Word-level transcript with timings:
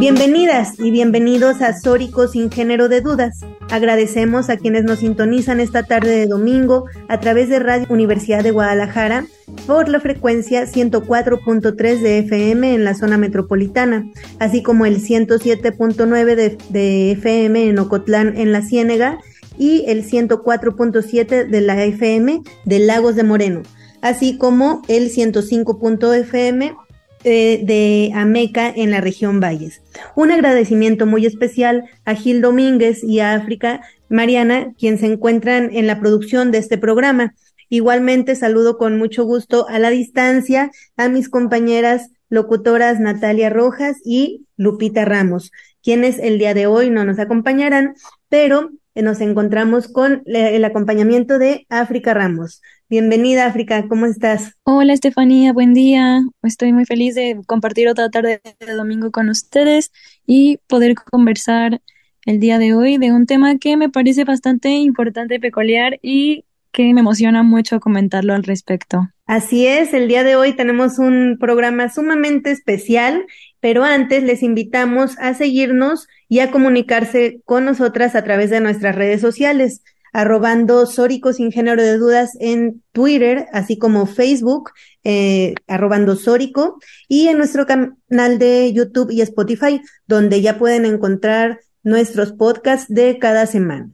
Bienvenidas 0.00 0.80
y 0.80 0.90
bienvenidos 0.90 1.60
a 1.60 1.78
Sórico 1.78 2.26
sin 2.26 2.50
género 2.50 2.88
de 2.88 3.02
dudas. 3.02 3.40
Agradecemos 3.70 4.48
a 4.48 4.56
quienes 4.56 4.84
nos 4.84 5.00
sintonizan 5.00 5.60
esta 5.60 5.82
tarde 5.82 6.16
de 6.16 6.26
domingo 6.26 6.86
a 7.08 7.20
través 7.20 7.50
de 7.50 7.58
Radio 7.58 7.86
Universidad 7.90 8.42
de 8.42 8.50
Guadalajara 8.50 9.26
por 9.66 9.90
la 9.90 10.00
frecuencia 10.00 10.64
104.3 10.64 12.00
de 12.00 12.18
FM 12.20 12.74
en 12.74 12.84
la 12.84 12.94
zona 12.94 13.18
metropolitana, 13.18 14.10
así 14.38 14.62
como 14.62 14.86
el 14.86 15.02
107.9 15.02 16.56
de, 16.70 17.10
FM 17.10 17.68
en 17.68 17.78
Ocotlán 17.78 18.38
en 18.38 18.52
la 18.52 18.62
Ciénega 18.62 19.18
y 19.58 19.84
el 19.86 20.08
104.7 20.08 21.46
de 21.46 21.60
la 21.60 21.84
FM 21.84 22.40
de 22.64 22.78
Lagos 22.78 23.16
de 23.16 23.24
Moreno, 23.24 23.60
así 24.00 24.38
como 24.38 24.80
el 24.88 25.12
105.fm 25.12 26.74
eh, 27.24 27.60
de 27.64 28.12
Ameca 28.14 28.70
en 28.70 28.90
la 28.90 29.00
región 29.00 29.40
Valles. 29.40 29.82
Un 30.16 30.30
agradecimiento 30.30 31.06
muy 31.06 31.26
especial 31.26 31.84
a 32.04 32.14
Gil 32.14 32.40
Domínguez 32.40 33.04
y 33.04 33.20
a 33.20 33.34
África 33.34 33.82
Mariana, 34.08 34.72
quien 34.78 34.98
se 34.98 35.06
encuentran 35.06 35.70
en 35.72 35.86
la 35.86 36.00
producción 36.00 36.50
de 36.50 36.58
este 36.58 36.78
programa. 36.78 37.34
Igualmente 37.68 38.34
saludo 38.34 38.78
con 38.78 38.98
mucho 38.98 39.24
gusto 39.24 39.68
a 39.68 39.78
la 39.78 39.90
distancia 39.90 40.70
a 40.96 41.08
mis 41.08 41.28
compañeras 41.28 42.10
locutoras 42.28 43.00
Natalia 43.00 43.50
Rojas 43.50 43.98
y 44.04 44.46
Lupita 44.56 45.04
Ramos, 45.04 45.52
quienes 45.82 46.18
el 46.18 46.38
día 46.38 46.54
de 46.54 46.66
hoy 46.66 46.90
no 46.90 47.04
nos 47.04 47.18
acompañarán, 47.18 47.94
pero 48.28 48.70
nos 48.94 49.20
encontramos 49.20 49.88
con 49.88 50.22
el 50.26 50.64
acompañamiento 50.64 51.38
de 51.38 51.66
África 51.68 52.14
Ramos. 52.14 52.62
Bienvenida, 52.90 53.46
África, 53.46 53.86
¿cómo 53.86 54.06
estás? 54.06 54.56
Hola, 54.64 54.94
Estefanía, 54.94 55.52
buen 55.52 55.74
día. 55.74 56.22
Estoy 56.42 56.72
muy 56.72 56.86
feliz 56.86 57.14
de 57.14 57.40
compartir 57.46 57.86
otra 57.86 58.10
tarde 58.10 58.40
de 58.58 58.72
domingo 58.74 59.12
con 59.12 59.28
ustedes 59.28 59.92
y 60.26 60.58
poder 60.66 60.96
conversar 60.96 61.82
el 62.26 62.40
día 62.40 62.58
de 62.58 62.74
hoy 62.74 62.98
de 62.98 63.12
un 63.12 63.26
tema 63.26 63.58
que 63.58 63.76
me 63.76 63.90
parece 63.90 64.24
bastante 64.24 64.70
importante, 64.70 65.38
peculiar 65.38 66.00
y 66.02 66.46
que 66.72 66.92
me 66.92 67.02
emociona 67.02 67.44
mucho 67.44 67.78
comentarlo 67.78 68.34
al 68.34 68.42
respecto. 68.42 69.08
Así 69.24 69.68
es, 69.68 69.94
el 69.94 70.08
día 70.08 70.24
de 70.24 70.34
hoy 70.34 70.54
tenemos 70.54 70.98
un 70.98 71.36
programa 71.38 71.90
sumamente 71.90 72.50
especial, 72.50 73.24
pero 73.60 73.84
antes 73.84 74.24
les 74.24 74.42
invitamos 74.42 75.16
a 75.20 75.34
seguirnos 75.34 76.08
y 76.28 76.40
a 76.40 76.50
comunicarse 76.50 77.40
con 77.44 77.66
nosotras 77.66 78.16
a 78.16 78.24
través 78.24 78.50
de 78.50 78.58
nuestras 78.58 78.96
redes 78.96 79.20
sociales 79.20 79.84
arrobando 80.12 80.86
Sórico 80.86 81.32
sin 81.32 81.52
género 81.52 81.82
de 81.82 81.96
dudas 81.98 82.30
en 82.40 82.82
Twitter, 82.92 83.46
así 83.52 83.78
como 83.78 84.06
Facebook, 84.06 84.70
eh, 85.04 85.54
arrobando 85.66 86.16
Sórico, 86.16 86.78
y 87.08 87.28
en 87.28 87.38
nuestro 87.38 87.66
canal 87.66 88.38
de 88.38 88.72
YouTube 88.72 89.10
y 89.10 89.20
Spotify, 89.20 89.80
donde 90.06 90.40
ya 90.40 90.58
pueden 90.58 90.84
encontrar 90.84 91.60
nuestros 91.82 92.32
podcasts 92.32 92.92
de 92.92 93.18
cada 93.18 93.46
semana. 93.46 93.90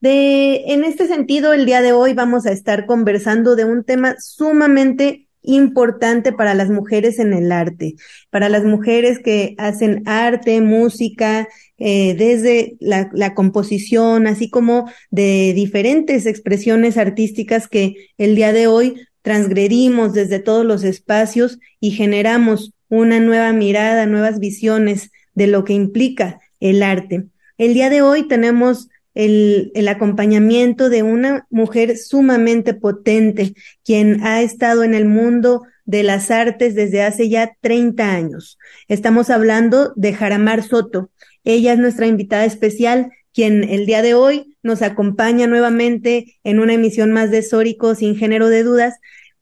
De, 0.00 0.64
en 0.72 0.82
este 0.82 1.06
sentido, 1.06 1.52
el 1.52 1.64
día 1.64 1.80
de 1.80 1.92
hoy 1.92 2.12
vamos 2.12 2.44
a 2.46 2.50
estar 2.50 2.86
conversando 2.86 3.54
de 3.54 3.64
un 3.64 3.84
tema 3.84 4.16
sumamente 4.18 5.28
importante 5.42 6.32
para 6.32 6.54
las 6.54 6.70
mujeres 6.70 7.18
en 7.18 7.32
el 7.32 7.52
arte, 7.52 7.96
para 8.30 8.48
las 8.48 8.64
mujeres 8.64 9.18
que 9.18 9.54
hacen 9.58 10.02
arte, 10.06 10.60
música, 10.60 11.48
eh, 11.78 12.14
desde 12.14 12.76
la, 12.80 13.10
la, 13.12 13.34
composición, 13.34 14.26
así 14.26 14.48
como 14.48 14.90
de 15.10 15.52
diferentes 15.54 16.26
expresiones 16.26 16.96
artísticas 16.96 17.66
que 17.66 17.94
el 18.18 18.36
día 18.36 18.52
de 18.52 18.68
hoy 18.68 18.94
transgredimos 19.22 20.12
desde 20.12 20.38
todos 20.38 20.64
los 20.64 20.84
espacios 20.84 21.58
y 21.80 21.92
generamos 21.92 22.72
una 22.88 23.20
nueva 23.20 23.52
mirada, 23.52 24.06
nuevas 24.06 24.38
visiones 24.38 25.10
de 25.34 25.46
lo 25.46 25.64
que 25.64 25.72
implica 25.72 26.40
el 26.60 26.82
arte. 26.82 27.26
El 27.58 27.74
día 27.74 27.90
de 27.90 28.02
hoy 28.02 28.28
tenemos 28.28 28.88
el, 29.14 29.72
el, 29.74 29.88
acompañamiento 29.88 30.88
de 30.88 31.02
una 31.02 31.46
mujer 31.50 31.98
sumamente 31.98 32.74
potente, 32.74 33.54
quien 33.84 34.24
ha 34.24 34.42
estado 34.42 34.84
en 34.84 34.94
el 34.94 35.04
mundo 35.04 35.62
de 35.84 36.02
las 36.02 36.30
artes 36.30 36.74
desde 36.74 37.02
hace 37.02 37.28
ya 37.28 37.52
30 37.60 38.12
años. 38.12 38.58
Estamos 38.88 39.30
hablando 39.30 39.92
de 39.96 40.14
Jaramar 40.14 40.62
Soto. 40.62 41.10
Ella 41.44 41.72
es 41.72 41.78
nuestra 41.78 42.06
invitada 42.06 42.44
especial, 42.44 43.10
quien 43.32 43.64
el 43.64 43.86
día 43.86 44.02
de 44.02 44.14
hoy 44.14 44.56
nos 44.62 44.82
acompaña 44.82 45.46
nuevamente 45.46 46.38
en 46.44 46.60
una 46.60 46.74
emisión 46.74 47.12
más 47.12 47.30
de 47.30 47.42
Sórico 47.42 47.94
sin 47.94 48.16
género 48.16 48.48
de 48.48 48.62
dudas 48.62 48.94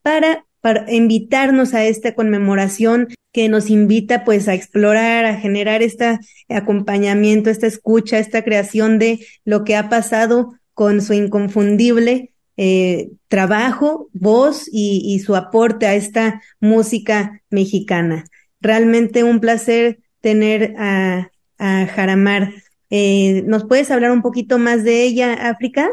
para, 0.03 0.47
para 0.60 0.91
invitarnos 0.93 1.75
a 1.75 1.84
esta 1.84 2.15
conmemoración 2.15 3.09
que 3.32 3.48
nos 3.48 3.71
invita 3.71 4.25
pues 4.25 4.48
a 4.48 4.54
explorar, 4.54 5.25
a 5.25 5.37
generar 5.37 5.82
este 5.82 6.19
acompañamiento, 6.48 7.50
esta 7.50 7.66
escucha, 7.66 8.19
esta 8.19 8.43
creación 8.43 8.98
de 8.98 9.26
lo 9.44 9.65
que 9.65 9.76
ha 9.76 9.88
pasado 9.88 10.54
con 10.75 11.03
su 11.03 11.12
inconfundible 11.12 12.32
eh, 12.56 13.10
trabajo, 13.28 14.10
voz 14.12 14.69
y, 14.71 15.19
su 15.21 15.34
aporte 15.37 15.87
a 15.87 15.94
esta 15.94 16.43
música 16.60 17.41
mexicana. 17.48 18.25
Realmente 18.60 19.25
un 19.25 19.41
placer 19.41 20.00
tener 20.21 20.75
a, 20.77 21.31
a 21.59 21.87
Jaramar. 21.87 22.53
Eh, 22.91 23.44
¿Nos 23.47 23.65
puedes 23.65 23.91
hablar 23.91 24.10
un 24.10 24.21
poquito 24.21 24.59
más 24.59 24.84
de 24.84 25.04
ella, 25.04 25.32
África? 25.48 25.88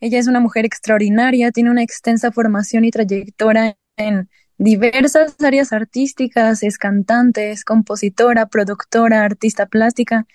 Ella 0.00 0.18
es 0.18 0.28
una 0.28 0.38
mujer 0.38 0.64
extraordinaria, 0.66 1.50
tiene 1.50 1.70
una 1.70 1.82
extensa 1.82 2.30
formación 2.30 2.84
y 2.84 2.90
trayectoria 2.90 3.76
en 3.96 4.28
diversas 4.58 5.36
áreas 5.40 5.72
artísticas, 5.72 6.62
es 6.62 6.78
cantante, 6.78 7.50
es 7.50 7.64
compositora, 7.64 8.46
productora, 8.46 9.24
artista 9.24 9.66
plástica. 9.66 10.26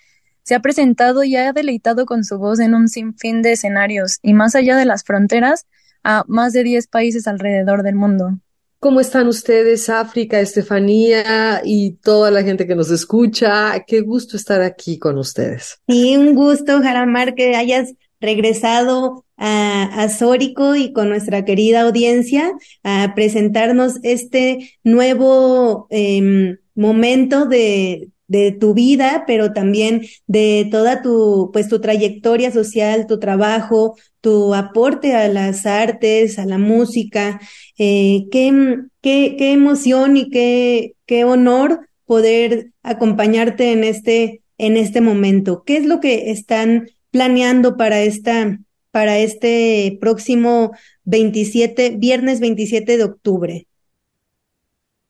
Se 0.42 0.54
ha 0.54 0.60
presentado 0.60 1.22
y 1.22 1.36
ha 1.36 1.52
deleitado 1.52 2.06
con 2.06 2.24
su 2.24 2.38
voz 2.38 2.60
en 2.60 2.74
un 2.74 2.88
sinfín 2.88 3.42
de 3.42 3.52
escenarios 3.52 4.18
y 4.22 4.34
más 4.34 4.54
allá 4.54 4.76
de 4.76 4.84
las 4.84 5.04
fronteras 5.04 5.66
a 6.02 6.24
más 6.28 6.52
de 6.52 6.64
10 6.64 6.86
países 6.86 7.26
alrededor 7.26 7.82
del 7.82 7.94
mundo. 7.94 8.38
¿Cómo 8.78 9.00
están 9.00 9.28
ustedes, 9.28 9.90
África, 9.90 10.40
Estefanía 10.40 11.60
y 11.62 11.96
toda 11.96 12.30
la 12.30 12.42
gente 12.42 12.66
que 12.66 12.74
nos 12.74 12.90
escucha? 12.90 13.78
Qué 13.86 14.00
gusto 14.00 14.38
estar 14.38 14.62
aquí 14.62 14.98
con 14.98 15.18
ustedes. 15.18 15.78
Sí, 15.86 16.16
un 16.16 16.34
gusto, 16.34 16.80
Jaramar, 16.80 17.34
que 17.34 17.54
hayas 17.56 17.92
regresado 18.20 19.26
a, 19.40 19.82
a 19.82 20.08
Sórico 20.08 20.76
y 20.76 20.92
con 20.92 21.08
nuestra 21.08 21.44
querida 21.44 21.80
audiencia 21.80 22.52
a 22.84 23.14
presentarnos 23.16 23.98
este 24.04 24.76
nuevo 24.84 25.88
eh, 25.90 26.58
momento 26.74 27.46
de, 27.46 28.10
de 28.30 28.52
tu 28.52 28.74
vida, 28.74 29.24
pero 29.26 29.52
también 29.52 30.02
de 30.28 30.68
toda 30.70 31.02
tu, 31.02 31.50
pues 31.52 31.68
tu 31.68 31.80
trayectoria 31.80 32.52
social, 32.52 33.08
tu 33.08 33.18
trabajo, 33.18 33.96
tu 34.20 34.54
aporte 34.54 35.14
a 35.16 35.26
las 35.26 35.66
artes, 35.66 36.38
a 36.38 36.46
la 36.46 36.56
música. 36.56 37.40
Eh, 37.76 38.26
qué, 38.30 38.78
qué, 39.00 39.34
qué 39.36 39.52
emoción 39.52 40.16
y 40.16 40.30
qué, 40.30 40.94
qué 41.06 41.24
honor 41.24 41.88
poder 42.04 42.70
acompañarte 42.84 43.72
en 43.72 43.82
este, 43.82 44.42
en 44.58 44.76
este 44.76 45.00
momento. 45.00 45.64
¿Qué 45.66 45.78
es 45.78 45.86
lo 45.86 45.98
que 45.98 46.30
están 46.30 46.88
planeando 47.10 47.76
para 47.76 48.00
esta, 48.02 48.60
para 48.90 49.18
este 49.18 49.98
próximo 50.00 50.72
27, 51.04 51.96
viernes 51.98 52.40
27 52.40 52.96
de 52.96 53.04
octubre? 53.04 53.66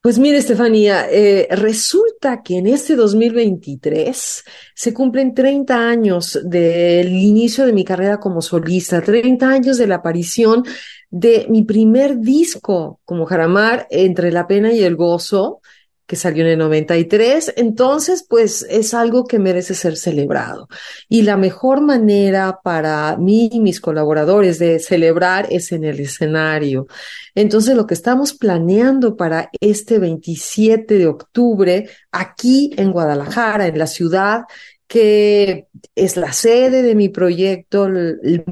Pues 0.02 0.18
mire, 0.18 0.38
Estefanía, 0.38 1.10
eh, 1.10 1.46
resulta 1.50 2.42
que 2.42 2.56
en 2.56 2.66
este 2.66 2.96
2023 2.96 4.44
se 4.74 4.94
cumplen 4.94 5.34
30 5.34 5.76
años 5.76 6.40
del 6.42 7.08
inicio 7.08 7.66
de 7.66 7.74
mi 7.74 7.84
carrera 7.84 8.18
como 8.18 8.40
solista, 8.40 9.02
30 9.02 9.46
años 9.46 9.76
de 9.76 9.86
la 9.86 9.96
aparición 9.96 10.64
de 11.10 11.46
mi 11.50 11.64
primer 11.64 12.18
disco 12.18 13.00
como 13.04 13.26
Jaramar, 13.26 13.86
Entre 13.90 14.32
la 14.32 14.46
Pena 14.46 14.72
y 14.72 14.82
el 14.82 14.96
Gozo, 14.96 15.60
que 16.10 16.16
salió 16.16 16.42
en 16.42 16.50
el 16.50 16.58
93. 16.58 17.54
Entonces, 17.56 18.26
pues 18.28 18.66
es 18.68 18.94
algo 18.94 19.26
que 19.26 19.38
merece 19.38 19.76
ser 19.76 19.96
celebrado. 19.96 20.66
Y 21.08 21.22
la 21.22 21.36
mejor 21.36 21.82
manera 21.82 22.58
para 22.64 23.16
mí 23.16 23.48
y 23.52 23.60
mis 23.60 23.80
colaboradores 23.80 24.58
de 24.58 24.80
celebrar 24.80 25.46
es 25.50 25.70
en 25.70 25.84
el 25.84 26.00
escenario. 26.00 26.88
Entonces, 27.36 27.76
lo 27.76 27.86
que 27.86 27.94
estamos 27.94 28.34
planeando 28.34 29.16
para 29.16 29.50
este 29.60 30.00
27 30.00 30.98
de 30.98 31.06
octubre 31.06 31.88
aquí 32.10 32.72
en 32.76 32.90
Guadalajara, 32.90 33.68
en 33.68 33.78
la 33.78 33.86
ciudad, 33.86 34.46
que 34.88 35.68
es 35.94 36.16
la 36.16 36.32
sede 36.32 36.82
de 36.82 36.96
mi 36.96 37.08
proyecto, 37.08 37.88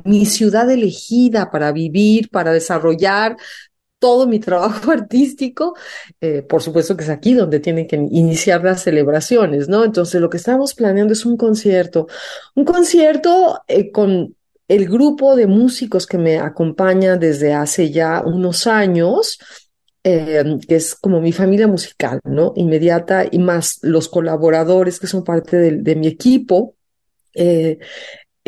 mi 0.04 0.26
ciudad 0.26 0.70
elegida 0.70 1.50
para 1.50 1.72
vivir, 1.72 2.30
para 2.30 2.52
desarrollar 2.52 3.36
todo 3.98 4.26
mi 4.26 4.40
trabajo 4.40 4.90
artístico, 4.92 5.74
eh, 6.20 6.42
por 6.42 6.62
supuesto 6.62 6.96
que 6.96 7.04
es 7.04 7.10
aquí 7.10 7.34
donde 7.34 7.60
tienen 7.60 7.86
que 7.86 7.96
iniciar 7.96 8.62
las 8.64 8.82
celebraciones, 8.82 9.68
¿no? 9.68 9.84
Entonces 9.84 10.20
lo 10.20 10.30
que 10.30 10.36
estamos 10.36 10.74
planeando 10.74 11.12
es 11.12 11.26
un 11.26 11.36
concierto, 11.36 12.06
un 12.54 12.64
concierto 12.64 13.62
eh, 13.68 13.90
con 13.90 14.34
el 14.68 14.88
grupo 14.88 15.34
de 15.34 15.46
músicos 15.46 16.06
que 16.06 16.18
me 16.18 16.38
acompaña 16.38 17.16
desde 17.16 17.54
hace 17.54 17.90
ya 17.90 18.22
unos 18.24 18.66
años, 18.66 19.38
eh, 20.04 20.44
que 20.66 20.76
es 20.76 20.94
como 20.94 21.20
mi 21.20 21.32
familia 21.32 21.66
musical, 21.66 22.20
¿no? 22.24 22.52
Inmediata 22.54 23.26
y 23.30 23.38
más 23.38 23.78
los 23.82 24.08
colaboradores 24.08 25.00
que 25.00 25.06
son 25.06 25.24
parte 25.24 25.56
de, 25.56 25.72
de 25.78 25.96
mi 25.96 26.06
equipo. 26.06 26.76
Eh, 27.34 27.78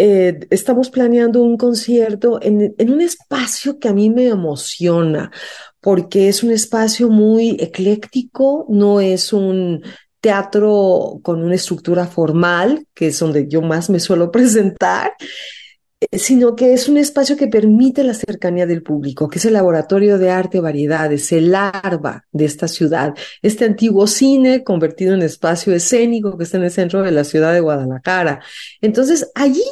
eh, 0.02 0.46
estamos 0.48 0.88
planeando 0.88 1.42
un 1.42 1.58
concierto 1.58 2.38
en, 2.40 2.74
en, 2.78 2.90
un 2.90 3.02
espacio 3.02 3.78
que 3.78 3.88
a 3.88 3.92
mí 3.92 4.08
me 4.08 4.28
emociona, 4.28 5.30
porque 5.78 6.30
es 6.30 6.42
un 6.42 6.52
espacio 6.52 7.10
muy 7.10 7.58
ecléctico, 7.60 8.64
no 8.70 9.02
es 9.02 9.34
un 9.34 9.82
teatro 10.22 11.20
con 11.22 11.42
una 11.42 11.54
estructura 11.54 12.06
formal, 12.06 12.86
que 12.94 13.08
es 13.08 13.18
donde 13.18 13.46
yo 13.46 13.60
más 13.60 13.90
me 13.90 14.00
suelo 14.00 14.30
presentar, 14.32 15.12
eh, 16.00 16.18
sino 16.18 16.56
que 16.56 16.72
es 16.72 16.88
un 16.88 16.96
espacio 16.96 17.36
que 17.36 17.48
permite 17.48 18.02
la 18.02 18.14
cercanía 18.14 18.64
del 18.64 18.82
público, 18.82 19.28
que 19.28 19.38
es 19.38 19.44
el 19.44 19.52
laboratorio 19.52 20.16
de 20.16 20.30
arte 20.30 20.60
variedades, 20.60 21.30
el 21.32 21.50
larva 21.50 22.24
de 22.32 22.46
esta 22.46 22.68
ciudad, 22.68 23.12
este 23.42 23.66
antiguo 23.66 24.06
cine 24.06 24.64
convertido 24.64 25.12
en 25.12 25.20
espacio 25.20 25.74
escénico 25.74 26.38
que 26.38 26.44
está 26.44 26.56
en 26.56 26.64
el 26.64 26.70
centro 26.70 27.02
de 27.02 27.10
la 27.10 27.24
ciudad 27.24 27.52
de 27.52 27.60
Guadalajara. 27.60 28.40
Entonces, 28.80 29.30
allí 29.34 29.62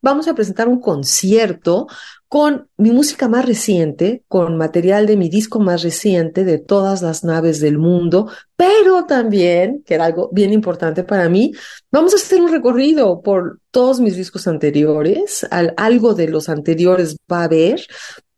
vamos 0.00 0.28
a 0.28 0.34
presentar 0.34 0.68
un 0.68 0.80
concierto 0.80 1.86
con 2.28 2.68
mi 2.76 2.90
música 2.90 3.26
más 3.26 3.46
reciente, 3.46 4.22
con 4.28 4.56
material 4.58 5.06
de 5.06 5.16
mi 5.16 5.30
disco 5.30 5.60
más 5.60 5.82
reciente 5.82 6.44
de 6.44 6.58
todas 6.58 7.00
las 7.00 7.24
naves 7.24 7.58
del 7.60 7.78
mundo, 7.78 8.30
pero 8.54 9.06
también, 9.06 9.82
que 9.86 9.94
era 9.94 10.04
algo 10.04 10.28
bien 10.30 10.52
importante 10.52 11.04
para 11.04 11.28
mí, 11.30 11.52
vamos 11.90 12.12
a 12.12 12.16
hacer 12.16 12.40
un 12.40 12.52
recorrido 12.52 13.22
por 13.22 13.60
todos 13.70 13.98
mis 14.00 14.14
discos 14.14 14.46
anteriores, 14.46 15.46
algo 15.76 16.14
de 16.14 16.28
los 16.28 16.50
anteriores 16.50 17.16
va 17.32 17.40
a 17.40 17.44
haber, 17.44 17.80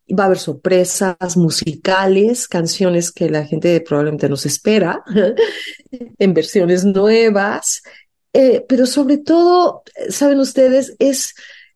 va 0.09 0.25
a 0.25 0.27
haber 0.27 0.39
sorpresas 0.39 1.37
musicales, 1.37 2.47
canciones 2.47 3.11
que 3.11 3.29
la 3.29 3.45
gente 3.45 3.81
probablemente 3.81 4.29
nos 4.29 4.47
espera, 4.47 5.03
en 6.19 6.35
versiones 6.35 6.85
nuevas, 6.85 7.83
eh, 8.32 8.65
pero 8.69 8.87
sobre 8.87 9.19
todo, 9.19 9.82
saben 10.09 10.38
ustedes, 10.38 10.94
es, 10.99 11.35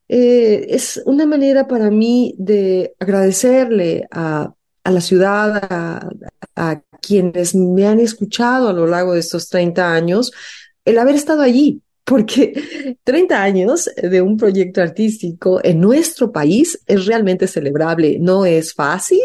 eh, 0.08 0.66
es 0.68 1.02
una 1.04 1.26
manera 1.26 1.66
para 1.66 1.90
mí 1.90 2.34
de 2.38 2.94
agradecerle 3.00 4.06
a, 4.10 4.54
a 4.84 4.90
la 4.90 5.00
ciudad, 5.00 5.66
a, 5.70 6.08
a, 6.56 6.82
quienes 7.00 7.54
me 7.54 7.86
han 7.86 8.00
escuchado 8.00 8.68
a 8.68 8.72
lo 8.72 8.86
largo 8.86 9.12
de 9.12 9.20
estos 9.20 9.50
30 9.50 9.92
años, 9.92 10.32
el 10.86 10.98
haber 10.98 11.16
estado 11.16 11.42
allí, 11.42 11.82
porque 12.04 12.96
30 13.04 13.42
años 13.42 13.90
de 13.96 14.22
un 14.22 14.36
proyecto 14.36 14.80
artístico 14.80 15.60
en 15.62 15.80
nuestro 15.80 16.32
país 16.32 16.80
es 16.86 17.04
realmente 17.04 17.46
celebrable. 17.46 18.18
No 18.20 18.46
es 18.46 18.72
fácil, 18.72 19.20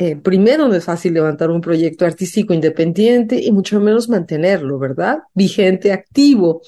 eh, 0.00 0.14
primero 0.14 0.68
no 0.68 0.76
es 0.76 0.84
fácil 0.84 1.14
levantar 1.14 1.50
un 1.50 1.60
proyecto 1.60 2.06
artístico 2.06 2.54
independiente 2.54 3.42
y 3.42 3.50
mucho 3.50 3.80
menos 3.80 4.08
mantenerlo, 4.08 4.78
¿verdad? 4.78 5.18
Vigente, 5.34 5.90
activo. 5.90 6.62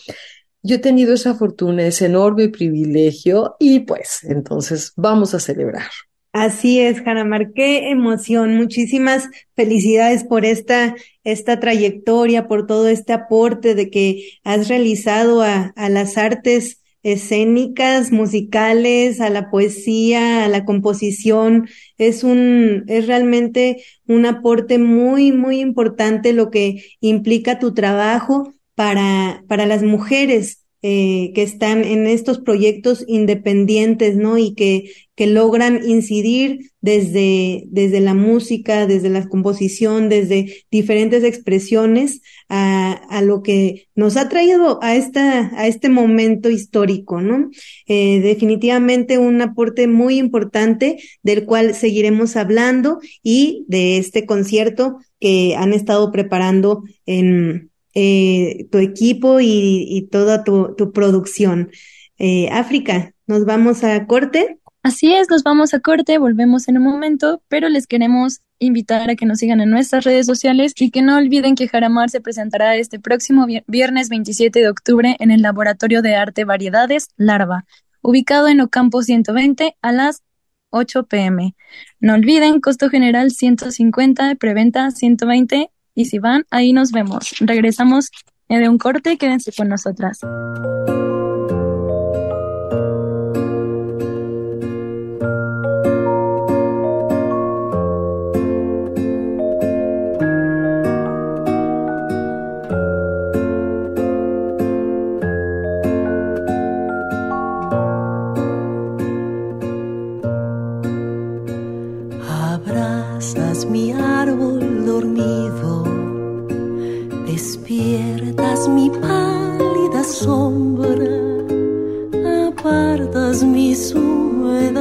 Yo 0.65 0.75
he 0.75 0.79
tenido 0.81 1.15
esa 1.15 1.37
fortuna, 1.37 1.87
ese 1.87 2.07
enorme 2.07 2.49
privilegio 2.49 3.55
y 3.61 3.79
pues 3.81 4.25
entonces 4.25 4.93
vamos 4.97 5.33
a 5.33 5.39
celebrar. 5.39 5.87
Así 6.33 6.81
es, 6.81 7.03
Jaramar, 7.03 7.53
qué 7.53 7.91
emoción. 7.91 8.57
Muchísimas 8.57 9.29
felicidades 9.55 10.25
por 10.25 10.45
esta, 10.45 10.97
esta 11.23 11.61
trayectoria, 11.61 12.49
por 12.49 12.67
todo 12.67 12.89
este 12.89 13.13
aporte 13.13 13.77
de 13.77 13.91
que 13.91 14.25
has 14.43 14.67
realizado 14.67 15.43
a, 15.43 15.73
a 15.77 15.89
las 15.89 16.19
artes 16.19 16.80
escénicas, 17.03 18.13
musicales, 18.13 19.21
a 19.21 19.31
la 19.31 19.51
poesía, 19.51 20.45
a 20.45 20.49
la 20.49 20.65
composición. 20.65 21.69
Es 21.99 22.25
un, 22.25 22.85
es 22.89 23.07
realmente 23.07 23.85
un 24.07 24.27
aporte 24.27 24.79
muy, 24.79 25.33
muy 25.33 25.61
importante 25.61 26.33
lo 26.33 26.51
que 26.51 26.85
implica 27.01 27.59
tu 27.59 27.75
trabajo 27.75 28.55
para, 28.75 29.45
para 29.49 29.67
las 29.67 29.83
mujeres 29.83 30.65
eh, 30.83 31.33
que 31.35 31.43
están 31.43 31.85
en 31.85 32.07
estos 32.07 32.39
proyectos 32.39 33.05
independientes, 33.07 34.17
¿no? 34.17 34.39
Y 34.39 34.55
que, 34.55 34.91
que 35.15 35.27
logran 35.27 35.87
incidir 35.87 36.71
desde, 36.81 37.65
desde 37.67 38.01
la 38.01 38.15
música, 38.15 38.87
desde 38.87 39.11
la 39.11 39.29
composición, 39.29 40.09
desde 40.09 40.65
diferentes 40.71 41.23
expresiones 41.23 42.23
a, 42.49 42.93
a 42.93 43.21
lo 43.21 43.43
que 43.43 43.89
nos 43.95 44.17
ha 44.17 44.31
traído 44.31 44.83
a 44.83 44.97
esta, 44.97 45.51
a 45.59 45.67
este 45.67 45.91
momento 45.91 46.49
histórico, 46.49 47.21
¿no? 47.21 47.51
Eh, 47.87 48.21
definitivamente 48.21 49.19
un 49.19 49.43
aporte 49.43 49.87
muy 49.87 50.17
importante 50.17 50.97
del 51.23 51.45
cual 51.45 51.75
seguiremos 51.75 52.37
hablando 52.37 53.01
y 53.23 53.67
de 53.69 53.99
este 53.99 54.25
concierto 54.25 54.97
que 55.21 55.55
han 55.57 55.75
estado 55.75 56.11
preparando 56.11 56.85
en, 57.05 57.70
eh, 57.95 58.69
tu 58.71 58.79
equipo 58.79 59.39
y, 59.41 60.09
toda 60.11 60.45
tu, 60.45 60.75
tu 60.77 60.93
producción. 60.93 61.71
Eh, 62.19 62.49
África, 62.51 63.15
nos 63.27 63.45
vamos 63.45 63.85
a 63.85 64.07
corte. 64.07 64.59
Así 64.83 65.13
es, 65.13 65.29
nos 65.29 65.43
vamos 65.43 65.75
a 65.75 65.81
corte, 65.81 66.19
volvemos 66.19 66.69
en 66.69 66.79
un 66.79 66.85
momento, 66.85 67.43
pero 67.49 67.69
les 67.69 67.87
queremos 67.87 68.41
invitar 68.59 69.11
a 69.11 69.17
que 69.17 69.27
nos 69.27 69.39
sigan 69.39 69.61
en 69.61 69.71
nuestras 69.71 70.05
redes 70.05 70.27
sociales 70.27 70.73
y 70.79 70.91
que 70.91 71.03
no 71.03 71.17
olviden 71.17 71.55
que 71.55 71.69
Jaramar 71.69 72.11
se 72.11 72.21
presentará 72.21 72.77
este 72.77 72.99
próximo 72.99 73.47
viernes 73.67 74.09
27 74.09 74.61
de 74.61 74.69
octubre 74.69 75.17
en 75.19 75.31
el 75.31 75.43
Laboratorio 75.43 76.03
de 76.03 76.15
Arte 76.15 76.45
Variedades 76.45 77.09
Larva, 77.17 77.67
ubicado 78.03 78.49
en 78.49 78.61
Ocampo 78.61 79.03
120 79.03 79.77
a 79.83 79.93
las 79.93 80.23
8 80.71 81.05
pm. 81.05 81.55
No 81.99 82.15
olviden, 82.15 82.61
costo 82.61 82.89
general 82.89 83.33
150, 83.33 84.35
preventa 84.37 84.91
120 84.91 85.71
y 86.01 86.05
si 86.05 86.19
van, 86.19 86.45
ahí 86.51 86.73
nos 86.73 86.93
vemos. 86.93 87.35
Regresamos 87.41 88.11
de 88.49 88.69
un 88.69 88.79
corte, 88.79 89.17
quédense 89.17 89.53
con 89.53 89.69
nosotras. 89.69 90.21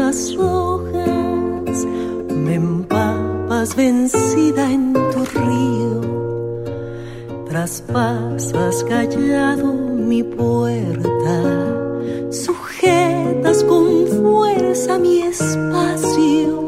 Húmedas 0.09 0.35
hojas, 0.37 1.85
me 2.29 2.55
empapas 2.55 3.75
vencida 3.75 4.71
en 4.71 4.93
tu 4.93 5.25
río, 5.39 6.01
traspasas 7.47 8.83
callado 8.85 9.71
mi 9.73 10.23
puerta, 10.23 11.43
sujetas 12.31 13.63
con 13.63 14.07
fuerza 14.07 14.97
mi 14.97 15.21
espacio, 15.21 16.65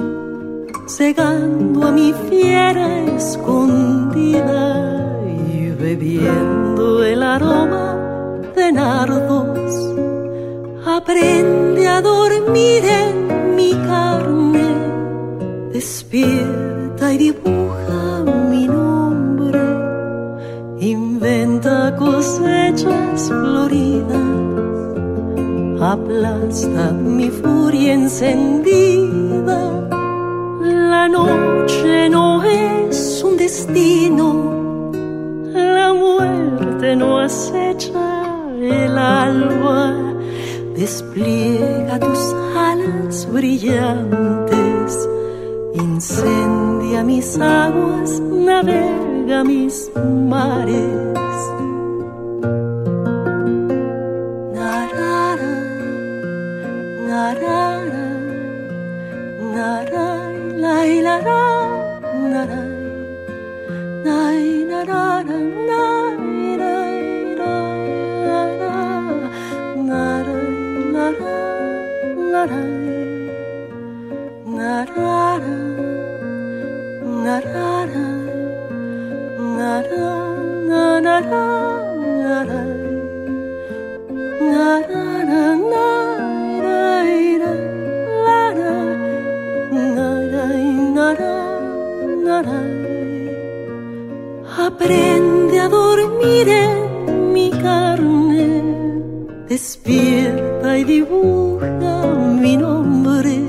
cegando 0.87 1.87
a 1.87 1.91
mi 1.91 2.13
fiera 2.29 3.05
escondida 3.15 4.37
y 5.51 5.69
bebiendo 5.71 7.03
el 7.03 7.23
aroma 7.23 7.97
de 8.55 8.71
nardos. 8.71 9.41
Aprende 10.85 11.87
a 11.87 12.01
dormir 12.01 12.83
en 12.83 13.30
despierta 15.81 17.11
y 17.11 17.17
dibuja 17.17 18.23
mi 18.51 18.67
nombre 18.67 19.01
cosechas 21.97 23.27
floridas, 23.27 24.21
aplasta 25.81 26.91
mi 26.91 27.29
furia 27.29 27.93
encendida. 27.93 29.59
La 30.61 31.07
noche 31.07 32.09
no 32.09 32.43
es 32.43 33.23
un 33.23 33.37
destino, 33.37 34.27
la 35.53 35.93
muerte 35.93 36.95
no 36.95 37.19
acecha 37.19 38.23
el 38.59 38.97
alba. 38.97 39.95
Despliega 40.75 41.99
tus 41.99 42.33
alas 42.55 43.27
brillantes, 43.31 44.50
incendia 45.81 47.03
mis 47.03 47.37
aguas, 47.39 48.19
navega 48.19 49.43
mis 49.43 49.91
mares. 50.29 51.60
Aprende 94.81 95.59
a 95.59 95.69
dormir 95.69 96.49
en 96.49 97.33
mi 97.33 97.51
carne, 97.51 98.63
despierta 99.47 100.75
y 100.75 100.83
dibuja 100.83 102.01
mi 102.41 102.57
nombre, 102.57 103.43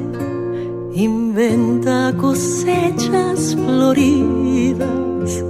inventa 0.92 2.12
cosechas 2.18 3.54
floridas, 3.54 5.42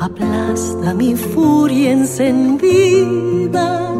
aplasta 0.00 0.92
mi 0.92 1.14
furia 1.14 1.92
encendida. 1.92 3.94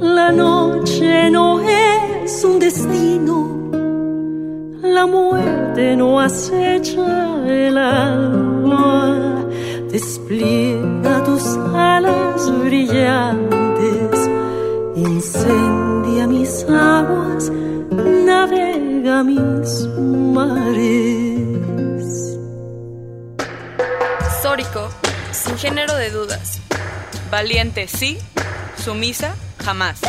La 0.00 0.32
noche 0.32 1.30
no 1.30 1.60
es 1.60 2.42
un 2.44 2.60
destino, 2.60 3.70
la 4.82 5.06
muerte 5.06 5.94
no 5.96 6.18
acecha 6.18 7.44
el 7.46 7.76
alma, 7.76 9.33
despliega 9.94 11.22
tus 11.22 11.44
alas 11.72 12.50
brillantes, 12.64 14.28
incendia 14.96 16.26
mis 16.26 16.64
aguas, 16.64 17.48
navega 18.26 19.22
mis 19.22 19.86
mares. 20.34 21.16
Sórico, 24.42 24.90
sin 25.30 25.56
género 25.58 25.94
de 25.94 26.10
dudas. 26.10 26.58
Valiente 27.30 27.86
sí, 27.86 28.18
sumisa 28.76 29.36
jamás. 29.64 30.00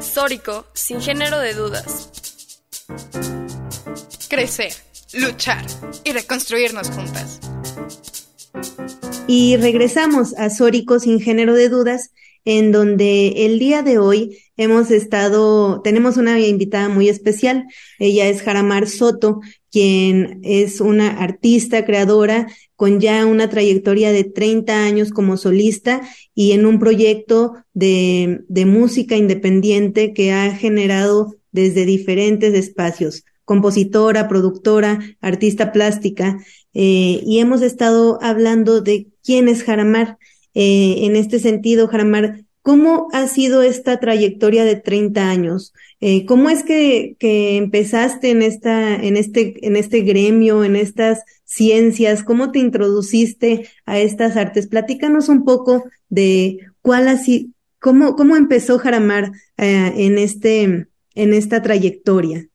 Sórico, 0.00 0.64
sin 0.72 1.02
género 1.02 1.38
de 1.40 1.52
dudas. 1.52 2.15
Crecer, 4.36 4.72
luchar 5.14 5.64
y 6.04 6.12
reconstruirnos 6.12 6.90
juntas. 6.90 7.40
Y 9.26 9.56
regresamos 9.56 10.34
a 10.34 10.50
Sórico 10.50 11.00
sin 11.00 11.20
género 11.20 11.54
de 11.54 11.70
dudas, 11.70 12.12
en 12.44 12.70
donde 12.70 13.46
el 13.46 13.58
día 13.58 13.80
de 13.80 13.96
hoy 13.96 14.36
hemos 14.58 14.90
estado, 14.90 15.80
tenemos 15.80 16.18
una 16.18 16.38
invitada 16.38 16.90
muy 16.90 17.08
especial. 17.08 17.64
Ella 17.98 18.28
es 18.28 18.42
Jaramar 18.42 18.88
Soto, 18.88 19.40
quien 19.70 20.42
es 20.44 20.82
una 20.82 21.12
artista, 21.12 21.86
creadora, 21.86 22.46
con 22.74 23.00
ya 23.00 23.24
una 23.24 23.48
trayectoria 23.48 24.12
de 24.12 24.24
30 24.24 24.84
años 24.84 25.12
como 25.12 25.38
solista 25.38 26.02
y 26.34 26.52
en 26.52 26.66
un 26.66 26.78
proyecto 26.78 27.54
de, 27.72 28.40
de 28.48 28.66
música 28.66 29.16
independiente 29.16 30.12
que 30.12 30.32
ha 30.32 30.54
generado 30.54 31.36
desde 31.52 31.86
diferentes 31.86 32.52
espacios 32.52 33.24
compositora, 33.46 34.28
productora, 34.28 34.98
artista 35.22 35.72
plástica, 35.72 36.38
eh, 36.74 37.22
y 37.24 37.38
hemos 37.38 37.62
estado 37.62 38.18
hablando 38.20 38.82
de 38.82 39.06
quién 39.24 39.48
es 39.48 39.62
Jaramar. 39.62 40.18
Eh, 40.52 41.06
en 41.06 41.16
este 41.16 41.38
sentido, 41.38 41.86
Jaramar, 41.86 42.44
¿cómo 42.60 43.08
ha 43.12 43.26
sido 43.28 43.62
esta 43.62 44.00
trayectoria 44.00 44.64
de 44.64 44.76
30 44.76 45.30
años? 45.30 45.72
Eh, 46.00 46.26
¿Cómo 46.26 46.50
es 46.50 46.64
que, 46.64 47.14
que 47.20 47.56
empezaste 47.56 48.30
en 48.30 48.42
esta, 48.42 48.96
en 48.96 49.16
este, 49.16 49.64
en 49.64 49.76
este 49.76 50.00
gremio, 50.00 50.64
en 50.64 50.74
estas 50.74 51.20
ciencias? 51.44 52.24
¿Cómo 52.24 52.50
te 52.50 52.58
introduciste 52.58 53.68
a 53.86 54.00
estas 54.00 54.36
artes? 54.36 54.66
Platícanos 54.66 55.28
un 55.28 55.44
poco 55.44 55.84
de 56.08 56.58
cuál 56.82 57.06
así, 57.06 57.54
cómo, 57.78 58.16
cómo 58.16 58.36
empezó 58.36 58.78
Jaramar 58.78 59.30
en 59.56 60.18
este, 60.18 60.88
en 61.14 61.32
esta 61.32 61.62
trayectoria. 61.62 62.48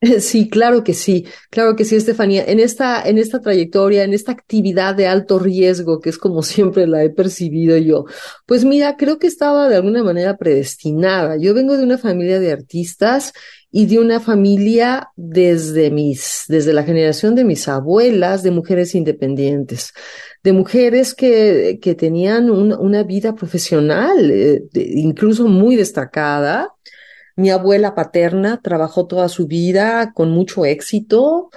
Sí, 0.20 0.48
claro 0.48 0.84
que 0.84 0.94
sí, 0.94 1.26
claro 1.50 1.76
que 1.76 1.84
sí, 1.84 1.96
Estefanía. 1.96 2.44
En 2.44 2.60
esta, 2.60 3.02
en 3.02 3.18
esta 3.18 3.40
trayectoria, 3.40 4.04
en 4.04 4.14
esta 4.14 4.32
actividad 4.32 4.94
de 4.94 5.06
alto 5.06 5.38
riesgo, 5.38 6.00
que 6.00 6.10
es 6.10 6.18
como 6.18 6.42
siempre 6.44 6.86
la 6.86 7.02
he 7.04 7.10
percibido 7.10 7.76
yo, 7.76 8.04
pues 8.46 8.64
mira, 8.64 8.96
creo 8.96 9.18
que 9.18 9.26
estaba 9.26 9.68
de 9.68 9.76
alguna 9.76 10.02
manera 10.02 10.36
predestinada. 10.36 11.36
Yo 11.36 11.54
vengo 11.54 11.76
de 11.76 11.84
una 11.84 11.98
familia 11.98 12.40
de 12.40 12.52
artistas 12.52 13.32
y 13.70 13.86
de 13.86 13.98
una 13.98 14.18
familia 14.20 15.10
desde 15.16 15.90
mis, 15.90 16.44
desde 16.48 16.72
la 16.72 16.84
generación 16.84 17.34
de 17.34 17.44
mis 17.44 17.68
abuelas, 17.68 18.42
de 18.42 18.50
mujeres 18.50 18.94
independientes, 18.94 19.92
de 20.42 20.52
mujeres 20.54 21.14
que, 21.14 21.78
que 21.82 21.94
tenían 21.94 22.50
una 22.50 23.02
vida 23.02 23.34
profesional, 23.34 24.30
eh, 24.30 24.62
incluso 24.74 25.48
muy 25.48 25.76
destacada 25.76 26.72
mi 27.38 27.50
abuela 27.50 27.94
paterna 27.94 28.60
trabajó 28.60 29.06
toda 29.06 29.28
su 29.28 29.46
vida 29.46 30.12
con 30.12 30.32
mucho 30.32 30.64
éxito, 30.64 31.50